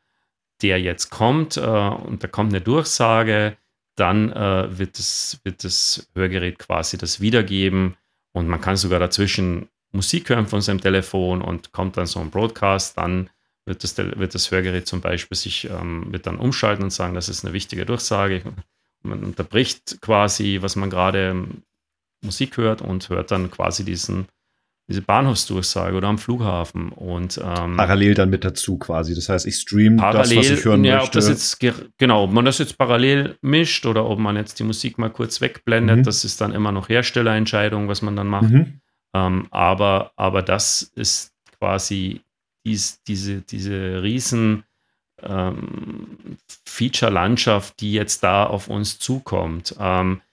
[0.62, 3.58] der jetzt kommt äh, und da kommt eine Durchsage,
[4.00, 7.96] dann äh, wird, das, wird das Hörgerät quasi das wiedergeben
[8.32, 12.30] und man kann sogar dazwischen Musik hören von seinem Telefon und kommt dann so ein
[12.30, 13.30] Broadcast, dann
[13.66, 17.30] wird das, wird das Hörgerät zum Beispiel sich ähm, wird dann umschalten und sagen, das
[17.30, 18.42] ist eine wichtige Durchsage.
[19.04, 21.64] Man unterbricht quasi, was man gerade ähm,
[22.22, 24.28] Musik hört und hört dann quasi diesen,
[24.90, 29.14] diese Bahnhofsdurchsage oder am Flughafen und ähm, parallel dann mit dazu quasi.
[29.14, 31.10] Das heißt, ich streame das, was ich hören ja, möchte.
[31.10, 31.60] Ob das jetzt
[31.98, 35.42] genau, ob man das jetzt parallel mischt oder ob man jetzt die Musik mal kurz
[35.42, 36.04] wegblendet, mhm.
[36.04, 38.50] das ist dann immer noch Herstellerentscheidung, was man dann macht.
[38.50, 38.82] Mhm.
[39.14, 42.22] Ähm, aber, aber das ist quasi
[42.66, 44.64] dies, diese, diese riesen
[45.22, 49.76] ähm, Feature-Landschaft, die jetzt da auf uns zukommt.
[49.80, 50.29] Ähm, äh,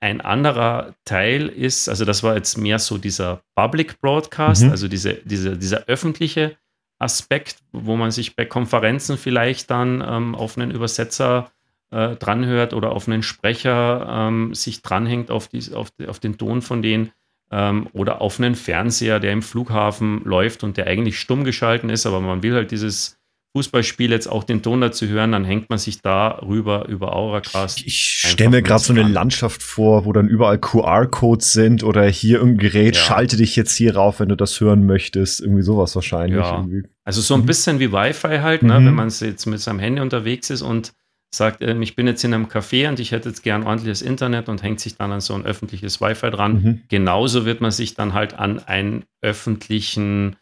[0.00, 4.70] ein anderer Teil ist, also das war jetzt mehr so dieser Public Broadcast, mhm.
[4.70, 6.56] also diese, diese, dieser öffentliche
[6.98, 11.50] Aspekt, wo man sich bei Konferenzen vielleicht dann ähm, auf einen Übersetzer
[11.90, 16.62] äh, dranhört oder auf einen Sprecher ähm, sich dranhängt auf, die, auf, auf den Ton
[16.62, 17.12] von denen
[17.50, 22.06] ähm, oder auf einen Fernseher, der im Flughafen läuft und der eigentlich stumm geschalten ist,
[22.06, 23.18] aber man will halt dieses
[23.56, 27.86] Fußballspiel jetzt auch den Ton dazu hören, dann hängt man sich da rüber über Auracast.
[27.86, 32.38] Ich stelle mir gerade so eine Landschaft vor, wo dann überall QR-Codes sind oder hier
[32.38, 33.02] irgendein Gerät, ja.
[33.02, 35.40] schalte dich jetzt hier rauf, wenn du das hören möchtest.
[35.40, 36.40] Irgendwie sowas wahrscheinlich.
[36.40, 36.56] Ja.
[36.56, 36.82] Irgendwie.
[37.04, 37.46] Also so ein mhm.
[37.46, 38.80] bisschen wie Wi-Fi halt, ne?
[38.80, 38.86] Mhm.
[38.86, 40.92] wenn man jetzt mit seinem Handy unterwegs ist und
[41.32, 44.48] sagt, äh, ich bin jetzt in einem Café und ich hätte jetzt gern ordentliches Internet
[44.48, 46.52] und hängt sich dann an so ein öffentliches Wi-Fi dran.
[46.54, 46.82] Mhm.
[46.88, 50.34] Genauso wird man sich dann halt an einen öffentlichen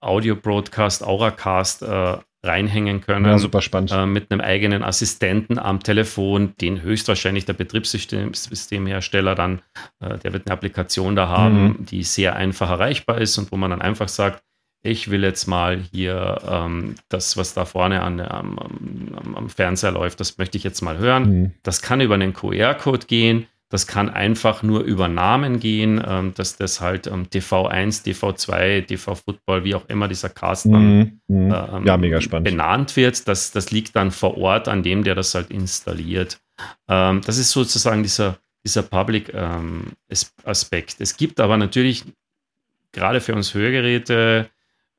[0.00, 3.26] Audio-Broadcast, Auracast äh, reinhängen können.
[3.26, 3.92] Ja, super spannend.
[3.92, 9.60] Äh, mit einem eigenen Assistenten am Telefon, den höchstwahrscheinlich der Betriebssystemhersteller dann,
[10.00, 11.86] äh, der wird eine Applikation da haben, mhm.
[11.86, 14.42] die sehr einfach erreichbar ist und wo man dann einfach sagt,
[14.82, 19.92] ich will jetzt mal hier ähm, das, was da vorne an, am, am, am, Fernseher
[19.92, 21.22] läuft, das möchte ich jetzt mal hören.
[21.24, 21.52] Mhm.
[21.62, 23.46] Das kann über einen QR-Code gehen.
[23.70, 29.14] Das kann einfach nur über Namen gehen, ähm, dass das halt ähm, TV1, TV2, TV
[29.14, 31.54] Football, wie auch immer dieser Cast dann mhm, mhm.
[31.54, 32.50] ähm, ja, mega spannend.
[32.50, 33.28] benannt wird.
[33.28, 36.40] Das, das liegt dann vor Ort an dem, der das halt installiert.
[36.88, 40.92] Ähm, das ist sozusagen dieser, dieser Public-Aspekt.
[40.92, 42.04] Ähm, es gibt aber natürlich
[42.90, 44.50] gerade für uns Hörgeräte,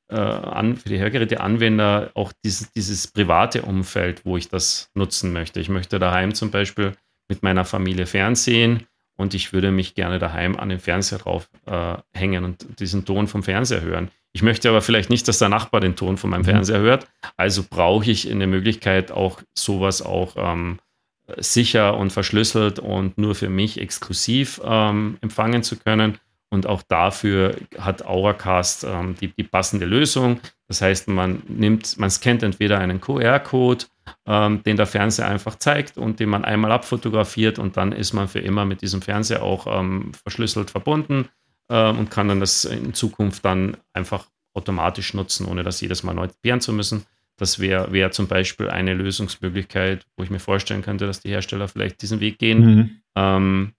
[0.07, 5.59] äh, an, für die Hörgeräte-Anwender auch dieses, dieses private Umfeld, wo ich das nutzen möchte.
[5.59, 6.93] Ich möchte daheim zum Beispiel
[7.31, 11.95] mit meiner Familie Fernsehen und ich würde mich gerne daheim an den Fernseher drauf äh,
[12.11, 14.11] hängen und diesen Ton vom Fernseher hören.
[14.33, 16.45] Ich möchte aber vielleicht nicht, dass der Nachbar den Ton von meinem mhm.
[16.45, 17.07] Fernseher hört.
[17.37, 20.79] Also brauche ich eine Möglichkeit, auch sowas auch ähm,
[21.37, 26.17] sicher und verschlüsselt und nur für mich exklusiv ähm, empfangen zu können.
[26.53, 30.41] Und auch dafür hat Auracast ähm, die, die, passende Lösung.
[30.67, 33.85] Das heißt, man nimmt, man scannt entweder einen QR-Code,
[34.25, 38.27] ähm, den der Fernseher einfach zeigt und den man einmal abfotografiert und dann ist man
[38.27, 41.29] für immer mit diesem Fernseher auch ähm, verschlüsselt verbunden
[41.69, 46.13] ähm, und kann dann das in Zukunft dann einfach automatisch nutzen, ohne das jedes Mal
[46.13, 47.05] neu klären zu müssen.
[47.37, 51.69] Das wäre wär zum Beispiel eine Lösungsmöglichkeit, wo ich mir vorstellen könnte, dass die Hersteller
[51.69, 52.59] vielleicht diesen Weg gehen.
[52.59, 53.01] Mhm.
[53.15, 53.73] Ähm,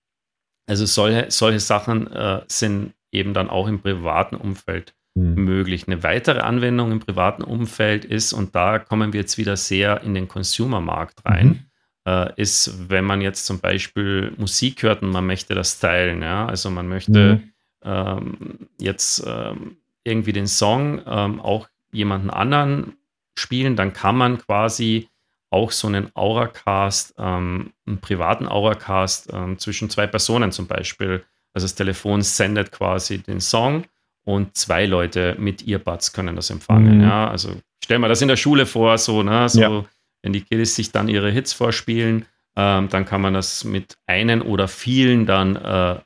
[0.66, 5.34] also solche, solche Sachen äh, sind eben dann auch im privaten Umfeld mhm.
[5.44, 5.86] möglich.
[5.86, 10.14] Eine weitere Anwendung im privaten Umfeld ist, und da kommen wir jetzt wieder sehr in
[10.14, 11.68] den Consumer-Markt rein,
[12.06, 12.28] mhm.
[12.36, 16.22] ist, wenn man jetzt zum Beispiel Musik hört und man möchte das teilen.
[16.22, 16.46] Ja?
[16.46, 17.52] Also man möchte mhm.
[17.84, 22.94] ähm, jetzt ähm, irgendwie den Song ähm, auch jemanden anderen
[23.36, 25.08] spielen, dann kann man quasi
[25.52, 31.24] auch so einen Auracast, ähm, einen privaten Auracast ähm, zwischen zwei Personen zum Beispiel.
[31.52, 33.84] Also das Telefon sendet quasi den Song
[34.24, 36.98] und zwei Leute mit Earbuds können das empfangen.
[36.98, 37.04] Mhm.
[37.04, 39.84] Ja, also stell mal das in der Schule vor, so, ne, so ja.
[40.22, 42.24] wenn die Kids sich dann ihre Hits vorspielen,
[42.56, 45.96] ähm, dann kann man das mit einen oder vielen dann äh,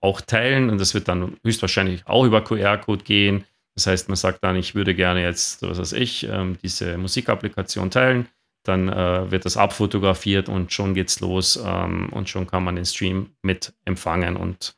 [0.00, 3.44] auch teilen und das wird dann höchstwahrscheinlich auch über QR-Code gehen.
[3.74, 7.90] Das heißt, man sagt dann, ich würde gerne jetzt, was weiß ich, ähm, diese Musikapplikation
[7.90, 8.28] teilen
[8.64, 12.84] dann äh, wird das abfotografiert und schon geht's los ähm, und schon kann man den
[12.84, 14.76] Stream mit empfangen und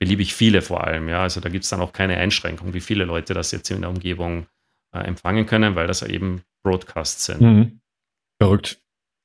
[0.00, 1.08] beliebig viele vor allem.
[1.08, 3.82] Ja, also da gibt es dann auch keine Einschränkung, wie viele Leute das jetzt in
[3.82, 4.46] der Umgebung
[4.92, 7.40] äh, empfangen können, weil das eben Broadcasts sind.
[7.40, 7.80] Mhm.
[8.40, 8.83] Verrückt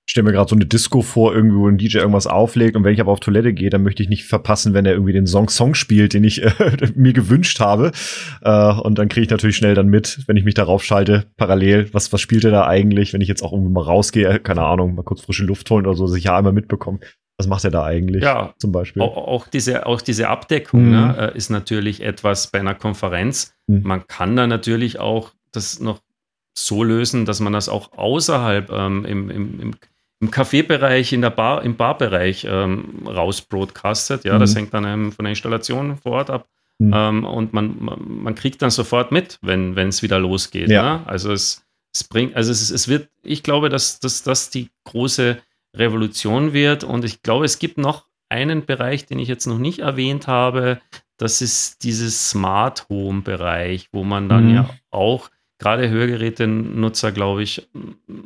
[0.09, 2.93] stelle mir gerade so eine Disco vor, irgendwie, wo ein DJ irgendwas auflegt und wenn
[2.93, 5.49] ich aber auf Toilette gehe, dann möchte ich nicht verpassen, wenn er irgendwie den Song
[5.49, 7.91] Song spielt, den ich äh, mir gewünscht habe.
[8.41, 11.93] Äh, und dann kriege ich natürlich schnell dann mit, wenn ich mich darauf schalte, parallel,
[11.93, 14.95] was, was spielt er da eigentlich, wenn ich jetzt auch irgendwie mal rausgehe, keine Ahnung,
[14.95, 17.01] mal kurz frische Luft holen oder so, sich ja einmal mitbekommen.
[17.37, 18.23] Was macht er da eigentlich?
[18.23, 19.03] Ja, zum Beispiel.
[19.03, 20.91] Auch, auch diese, auch diese Abdeckung mhm.
[20.91, 23.53] ne, ist natürlich etwas bei einer Konferenz.
[23.67, 23.83] Mhm.
[23.83, 26.01] Man kann da natürlich auch das noch
[26.57, 29.75] so lösen, dass man das auch außerhalb ähm, im, im, im
[30.21, 34.25] im Kaffeebereich, in der Bar, im Barbereich ähm, rausbroadcastet.
[34.25, 34.39] Ja, mhm.
[34.39, 36.47] das hängt dann ähm, von der Installation vor Ort ab.
[36.79, 36.93] Mhm.
[36.93, 40.69] Ähm, und man, man, man, kriegt dann sofort mit, wenn es wieder losgeht.
[40.69, 40.97] Ja.
[40.97, 41.07] Ne?
[41.07, 45.37] Also es, es bringt, also es, es wird, ich glaube, dass, dass das die große
[45.75, 46.83] Revolution wird.
[46.83, 50.79] Und ich glaube, es gibt noch einen Bereich, den ich jetzt noch nicht erwähnt habe.
[51.17, 54.55] Das ist dieses Smart Home Bereich, wo man dann mhm.
[54.55, 55.29] ja auch
[55.59, 57.69] gerade Hörgerätenutzer, glaube ich,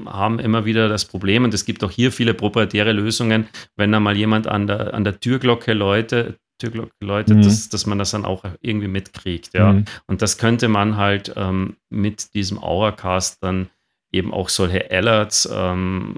[0.05, 3.99] haben immer wieder das Problem, und es gibt auch hier viele proprietäre Lösungen, wenn da
[3.99, 7.41] mal jemand an der, an der Türglocke läutet, Türglocke läutet, mhm.
[7.41, 9.53] dass, dass man das dann auch irgendwie mitkriegt.
[9.53, 9.73] Ja?
[9.73, 9.85] Mhm.
[10.07, 13.69] Und das könnte man halt ähm, mit diesem Auracast dann
[14.11, 16.15] eben auch solche Alerts, ähm,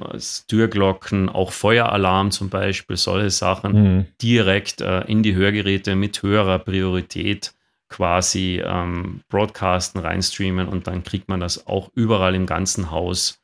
[0.49, 4.05] Türglocken, auch Feueralarm zum Beispiel, solche Sachen mhm.
[4.21, 7.54] direkt äh, in die Hörgeräte mit höherer Priorität
[7.89, 13.39] quasi ähm, broadcasten, reinstreamen und dann kriegt man das auch überall im ganzen Haus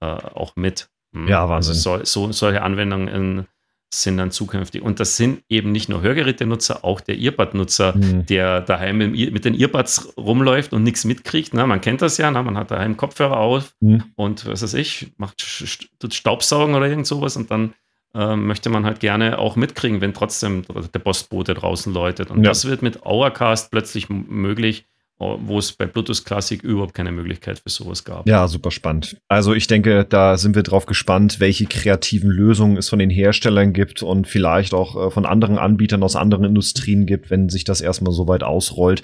[0.00, 0.88] äh, auch mit.
[1.14, 1.28] Hm.
[1.28, 1.74] Ja, Wahnsinn.
[1.74, 3.46] Also so, so, solche Anwendungen
[4.02, 4.82] sind dann zukünftig.
[4.82, 8.26] Und das sind eben nicht nur Hörgerätenutzer, auch der Earbud-Nutzer, mhm.
[8.26, 11.54] der daheim mit, den Earbuds rumläuft und nichts mitkriegt.
[11.54, 14.04] Na, man kennt das ja, na, man hat daheim Kopfhörer auf mhm.
[14.16, 15.40] und was weiß ich, macht
[16.10, 17.74] Staubsaugen oder irgend sowas und dann
[18.14, 22.30] ähm, möchte man halt gerne auch mitkriegen, wenn trotzdem der Postbote draußen läutet.
[22.30, 22.50] Und ja.
[22.50, 24.86] das wird mit Hourcast plötzlich möglich,
[25.18, 28.28] wo es bei Bluetooth Classic überhaupt keine Möglichkeit für sowas gab.
[28.28, 29.16] Ja, super spannend.
[29.28, 33.72] Also ich denke, da sind wir drauf gespannt, welche kreativen Lösungen es von den Herstellern
[33.72, 37.80] gibt und vielleicht auch äh, von anderen Anbietern aus anderen Industrien gibt, wenn sich das
[37.80, 39.02] erstmal so weit ausrollt,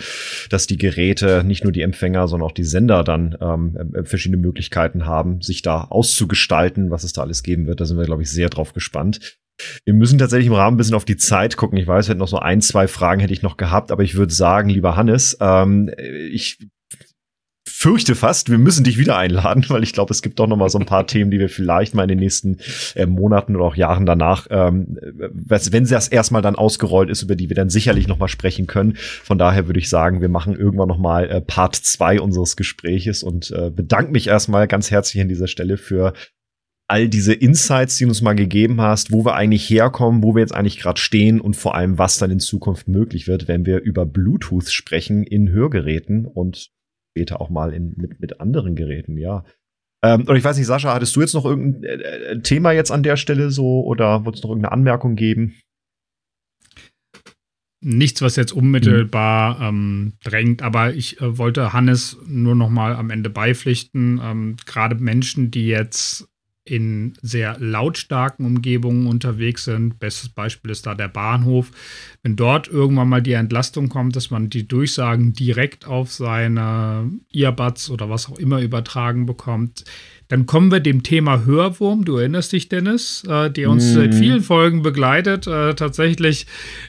[0.51, 4.43] dass die Geräte, nicht nur die Empfänger, sondern auch die Sender dann ähm, äh, verschiedene
[4.43, 7.81] Möglichkeiten haben, sich da auszugestalten, was es da alles geben wird.
[7.81, 9.39] Da sind wir, glaube ich, sehr drauf gespannt.
[9.85, 11.79] Wir müssen tatsächlich im Rahmen ein bisschen auf die Zeit gucken.
[11.79, 14.15] Ich weiß, wir hätten noch so ein, zwei Fragen hätte ich noch gehabt, aber ich
[14.15, 15.91] würde sagen, lieber Hannes, ähm,
[16.31, 16.59] ich
[17.81, 20.69] fürchte fast, wir müssen dich wieder einladen, weil ich glaube, es gibt doch noch mal
[20.69, 22.59] so ein paar Themen, die wir vielleicht mal in den nächsten
[22.95, 27.49] äh, Monaten oder auch Jahren danach, ähm, wenn das erstmal dann ausgerollt ist, über die
[27.49, 28.97] wir dann sicherlich noch mal sprechen können.
[28.97, 33.23] Von daher würde ich sagen, wir machen irgendwann noch mal äh, Part zwei unseres Gespräches
[33.23, 36.13] und äh, bedanke mich erstmal ganz herzlich an dieser Stelle für
[36.91, 40.41] all diese Insights, die du uns mal gegeben hast, wo wir eigentlich herkommen, wo wir
[40.41, 43.81] jetzt eigentlich gerade stehen und vor allem, was dann in Zukunft möglich wird, wenn wir
[43.81, 46.73] über Bluetooth sprechen in Hörgeräten und
[47.13, 49.45] später auch mal in, mit, mit anderen Geräten, ja.
[50.03, 52.91] Ähm, und ich weiß nicht, Sascha, hattest du jetzt noch irgendein äh, äh Thema jetzt
[52.91, 55.55] an der Stelle so oder wolltest du noch irgendeine Anmerkung geben?
[57.83, 63.11] Nichts, was jetzt unmittelbar ähm, drängt, aber ich äh, wollte Hannes nur noch mal am
[63.11, 64.21] Ende beipflichten.
[64.23, 66.30] Ähm, Gerade Menschen, die jetzt
[66.71, 69.99] in sehr lautstarken Umgebungen unterwegs sind.
[69.99, 71.73] Bestes Beispiel ist da der Bahnhof.
[72.23, 77.91] Wenn dort irgendwann mal die Entlastung kommt, dass man die Durchsagen direkt auf seine Earbuds
[77.91, 79.85] oder was auch immer übertragen bekommt,
[80.29, 83.95] dann kommen wir dem Thema Hörwurm, du erinnerst dich, Dennis, äh, der uns mm.
[83.95, 86.47] seit vielen Folgen begleitet, äh, tatsächlich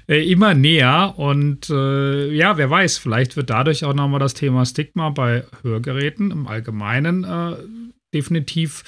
[0.08, 1.16] äh, immer näher.
[1.18, 6.30] Und äh, ja, wer weiß, vielleicht wird dadurch auch nochmal das Thema Stigma bei Hörgeräten
[6.30, 7.56] im Allgemeinen äh,
[8.14, 8.84] definitiv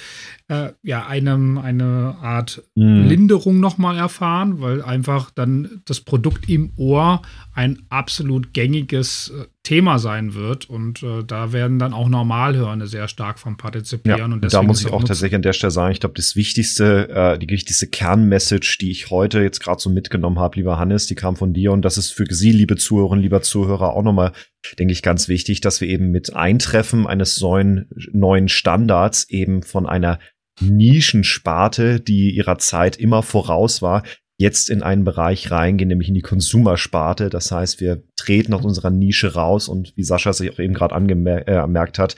[0.48, 3.08] äh, ja einem eine Art mhm.
[3.08, 7.22] Linderung nochmal erfahren, weil einfach dann das Produkt im Ohr
[7.54, 13.08] ein absolut gängiges äh, Thema sein wird und äh, da werden dann auch Normalhörende sehr
[13.08, 14.18] stark vom partizipieren.
[14.18, 15.06] Ja, und da muss ich auch nutzen.
[15.06, 19.08] tatsächlich an der Stelle sagen, ich glaube, das wichtigste, äh, die wichtigste Kernmessage, die ich
[19.08, 22.10] heute jetzt gerade so mitgenommen habe, lieber Hannes, die kam von dir und das ist
[22.10, 24.32] für Sie, liebe Zuhörerinnen, lieber Zuhörer, auch nochmal,
[24.78, 29.86] denke ich, ganz wichtig, dass wir eben mit Eintreffen eines neuen, neuen Standards eben von
[29.86, 30.18] einer
[30.60, 34.02] Nischensparte, die ihrer Zeit immer voraus war,
[34.38, 37.30] jetzt in einen Bereich reingehen, nämlich in die Konsumersparte.
[37.30, 40.94] Das heißt, wir treten aus unserer Nische raus und wie Sascha sich auch eben gerade
[40.94, 42.16] angemerkt äh, hat,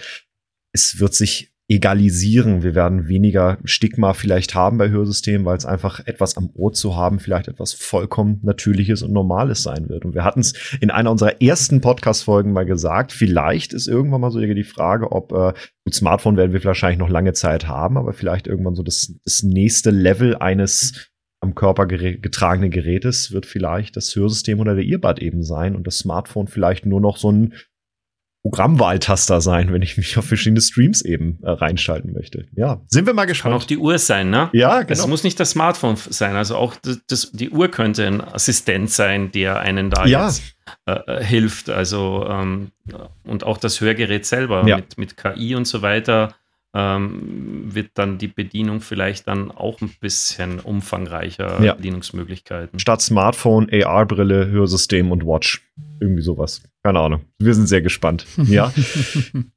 [0.73, 2.63] es wird sich egalisieren.
[2.63, 6.97] Wir werden weniger Stigma vielleicht haben bei Hörsystemen, weil es einfach etwas am Ohr zu
[6.97, 10.05] haben, vielleicht etwas vollkommen Natürliches und Normales sein wird.
[10.05, 14.31] Und wir hatten es in einer unserer ersten Podcast-Folgen mal gesagt, vielleicht ist irgendwann mal
[14.31, 15.55] so die Frage, ob äh,
[15.85, 19.43] gut, Smartphone werden wir wahrscheinlich noch lange Zeit haben, aber vielleicht irgendwann so das, das
[19.43, 21.11] nächste Level eines
[21.47, 25.99] am Körper getragenen Gerätes wird vielleicht das Hörsystem oder der Earbud eben sein und das
[25.99, 27.55] Smartphone vielleicht nur noch so ein
[28.43, 32.47] Programmwahltaster sein, wenn ich mich auf verschiedene Streams eben äh, reinschalten möchte.
[32.55, 33.55] Ja, sind wir mal gespannt.
[33.55, 34.51] Kann auch die Uhr sein, ne?
[34.53, 34.93] Ja, genau.
[34.93, 36.37] Es muss nicht das Smartphone sein.
[36.37, 40.27] Also auch das, das, die Uhr könnte ein Assistent sein, der einen da ja.
[40.27, 40.43] jetzt
[40.87, 41.71] äh, äh, hilft.
[41.71, 42.71] Also ähm,
[43.25, 44.77] und auch das Hörgerät selber ja.
[44.77, 46.35] mit, mit KI und so weiter
[46.77, 51.73] ähm, wird dann die Bedienung vielleicht dann auch ein bisschen umfangreicher, ja.
[51.73, 52.79] Bedienungsmöglichkeiten.
[52.79, 55.67] Statt Smartphone, AR-Brille, Hörsystem und Watch.
[56.01, 56.63] Irgendwie sowas.
[56.83, 57.23] Keine Ahnung.
[57.39, 58.27] Wir sind sehr gespannt.
[58.37, 58.73] Ja.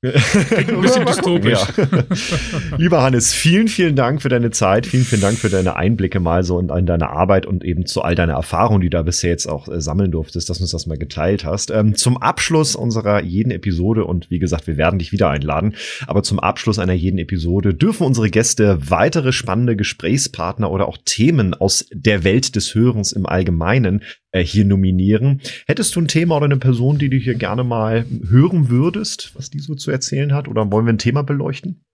[0.00, 1.58] ein bisschen dystopisch.
[1.76, 2.76] Ja.
[2.78, 4.86] Lieber Hannes, vielen, vielen Dank für deine Zeit.
[4.86, 8.02] Vielen, vielen Dank für deine Einblicke mal so in, in deine Arbeit und eben zu
[8.02, 10.70] all deiner Erfahrungen, die du da bisher jetzt auch äh, sammeln durftest, dass du uns
[10.70, 11.72] das mal geteilt hast.
[11.72, 15.74] Ähm, zum Abschluss unserer jeden Episode und wie gesagt, wir werden dich wieder einladen,
[16.06, 21.54] aber zum Abschluss einer jeden Episode dürfen unsere Gäste weitere spannende Gesprächspartner oder auch Themen
[21.54, 25.40] aus der Welt des Hörens im Allgemeinen äh, hier nominieren.
[25.66, 29.50] Hättest du ein Thema oder eine Person, die du hier gerne mal hören würdest, was
[29.50, 30.48] die so zu erzählen hat?
[30.48, 31.84] Oder wollen wir ein Thema beleuchten?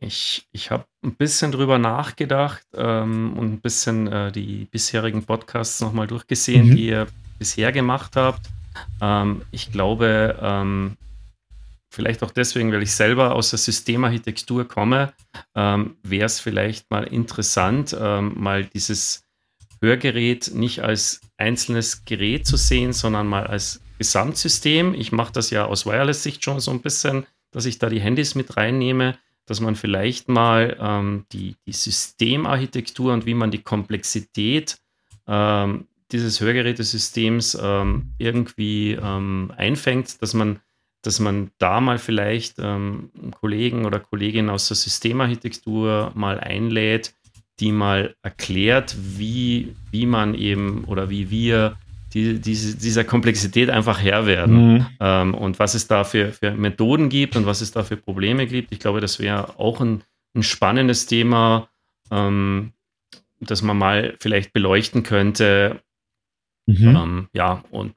[0.00, 5.80] Ich, ich habe ein bisschen drüber nachgedacht ähm, und ein bisschen äh, die bisherigen Podcasts
[5.80, 6.76] nochmal durchgesehen, mhm.
[6.76, 7.06] die ihr
[7.38, 8.50] bisher gemacht habt.
[9.00, 10.96] Ähm, ich glaube, ähm,
[11.90, 15.12] vielleicht auch deswegen, weil ich selber aus der Systemarchitektur komme,
[15.54, 19.23] ähm, wäre es vielleicht mal interessant, ähm, mal dieses
[19.84, 24.94] Hörgerät nicht als einzelnes Gerät zu sehen, sondern mal als Gesamtsystem.
[24.94, 28.34] Ich mache das ja aus Wireless-Sicht schon so ein bisschen, dass ich da die Handys
[28.34, 34.78] mit reinnehme, dass man vielleicht mal ähm, die, die Systemarchitektur und wie man die Komplexität
[35.26, 40.60] ähm, dieses Hörgerätesystems ähm, irgendwie ähm, einfängt, dass man,
[41.02, 43.10] dass man da mal vielleicht ähm,
[43.40, 47.14] Kollegen oder Kolleginnen aus der Systemarchitektur mal einlädt,
[47.60, 51.76] die mal erklärt, wie, wie man eben oder wie wir
[52.14, 54.86] die, diese, dieser Komplexität einfach Herr werden mhm.
[55.00, 58.46] ähm, und was es da für, für, Methoden gibt und was es da für Probleme
[58.46, 58.72] gibt.
[58.72, 60.02] Ich glaube, das wäre auch ein,
[60.36, 61.68] ein, spannendes Thema,
[62.10, 62.72] ähm,
[63.40, 65.80] das man mal vielleicht beleuchten könnte.
[66.66, 66.96] Mhm.
[66.96, 67.94] Ähm, ja, und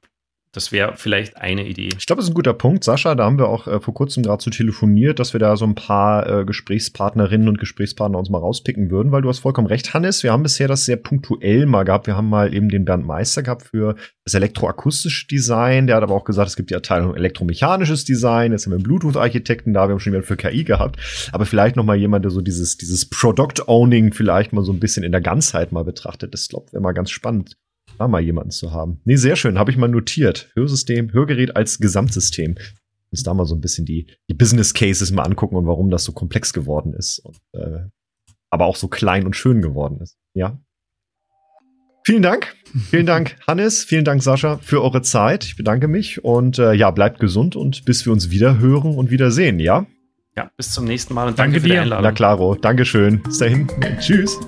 [0.52, 1.90] das wäre vielleicht eine Idee.
[1.98, 3.14] Ich glaube, das ist ein guter Punkt, Sascha.
[3.14, 5.74] Da haben wir auch äh, vor kurzem gerade zu telefoniert, dass wir da so ein
[5.74, 10.22] paar äh, Gesprächspartnerinnen und Gesprächspartner uns mal rauspicken würden, weil du hast vollkommen recht, Hannes.
[10.22, 12.06] Wir haben bisher das sehr punktuell mal gehabt.
[12.06, 13.94] Wir haben mal eben den Bernd Meister gehabt für
[14.24, 15.86] das elektroakustische Design.
[15.86, 18.52] Der hat aber auch gesagt, es gibt die Abteilung elektromechanisches Design.
[18.52, 19.86] Jetzt haben wir einen Bluetooth-Architekten da.
[19.86, 20.98] Wir haben schon jemanden für KI gehabt.
[21.32, 25.04] Aber vielleicht noch mal jemand, der so dieses, dieses Product-Owning vielleicht mal so ein bisschen
[25.04, 26.32] in der Ganzheit mal betrachtet.
[26.32, 27.56] Das, glaube ich, wäre mal ganz spannend
[27.98, 29.00] da mal jemanden zu haben.
[29.04, 30.50] Nee, sehr schön, habe ich mal notiert.
[30.54, 32.56] Hörsystem, Hörgerät als Gesamtsystem.
[33.10, 36.04] Uns da mal so ein bisschen die, die Business Cases mal angucken und warum das
[36.04, 37.20] so komplex geworden ist.
[37.20, 37.86] Und, äh,
[38.50, 40.16] aber auch so klein und schön geworden ist.
[40.34, 40.60] Ja.
[42.04, 42.54] Vielen Dank.
[42.90, 43.84] Vielen Dank, Hannes.
[43.84, 45.44] Vielen Dank, Sascha, für eure Zeit.
[45.44, 49.10] Ich bedanke mich und äh, ja, bleibt gesund und bis wir uns wieder hören und
[49.10, 49.86] wieder sehen, ja?
[50.36, 52.04] Ja, bis zum nächsten Mal und danke, danke für die Einladung.
[52.04, 52.54] Na klaro.
[52.54, 53.22] Dankeschön.
[53.22, 53.66] Bis dahin.
[54.00, 54.38] Tschüss.